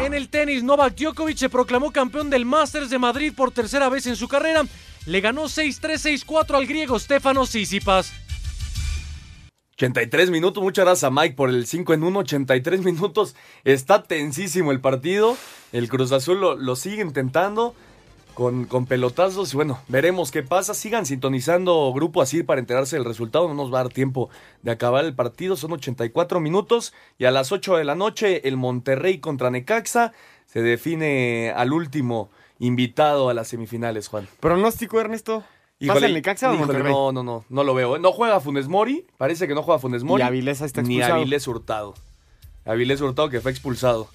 [0.00, 4.06] En el tenis, Novak Djokovic se proclamó campeón del Masters de Madrid por tercera vez
[4.06, 4.62] en su carrera.
[5.04, 8.10] Le ganó 6-3, 6-4 al griego Stefano Tsitsipas.
[9.74, 13.36] 83 minutos, muchas gracias a Mike por el 5 en 1, 83 minutos.
[13.64, 15.36] Está tensísimo el partido.
[15.72, 17.74] El Cruz Azul lo, lo sigue intentando
[18.40, 19.52] con, con pelotazos.
[19.52, 20.72] Y bueno, veremos qué pasa.
[20.72, 23.46] Sigan sintonizando Grupo Así para enterarse del resultado.
[23.48, 24.30] No nos va a dar tiempo
[24.62, 25.56] de acabar el partido.
[25.56, 26.94] Son 84 minutos.
[27.18, 30.14] Y a las 8 de la noche, el Monterrey contra Necaxa.
[30.46, 34.26] Se define al último invitado a las semifinales, Juan.
[34.40, 35.40] Pronóstico, Ernesto.
[35.40, 35.46] ¿Pasa
[35.78, 36.90] Híjole, el Necaxa o Monterrey?
[36.90, 37.96] No, no, no, no lo veo.
[37.96, 37.98] ¿eh?
[37.98, 40.22] No juega Funes Mori, parece que no juega Funes Mori.
[40.22, 41.02] Y Avilés está Ni.
[41.02, 41.92] Avilés Hurtado.
[42.64, 44.08] Avilés Hurtado que fue expulsado.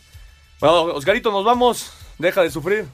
[0.59, 1.91] Bueno, Oscarito, nos vamos.
[2.17, 2.87] Deja de sufrir.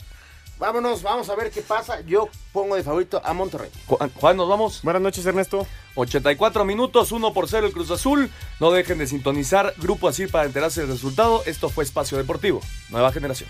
[0.62, 2.02] Vámonos, vamos a ver qué pasa.
[2.02, 3.72] Yo pongo de favorito a Monterrey.
[3.88, 4.84] Juan, Juan, nos vamos.
[4.84, 5.66] Buenas noches, Ernesto.
[5.96, 8.30] 84 minutos, 1 por 0 el Cruz Azul.
[8.60, 11.42] No dejen de sintonizar Grupo Así para enterarse del resultado.
[11.48, 13.50] Esto fue Espacio Deportivo, nueva generación.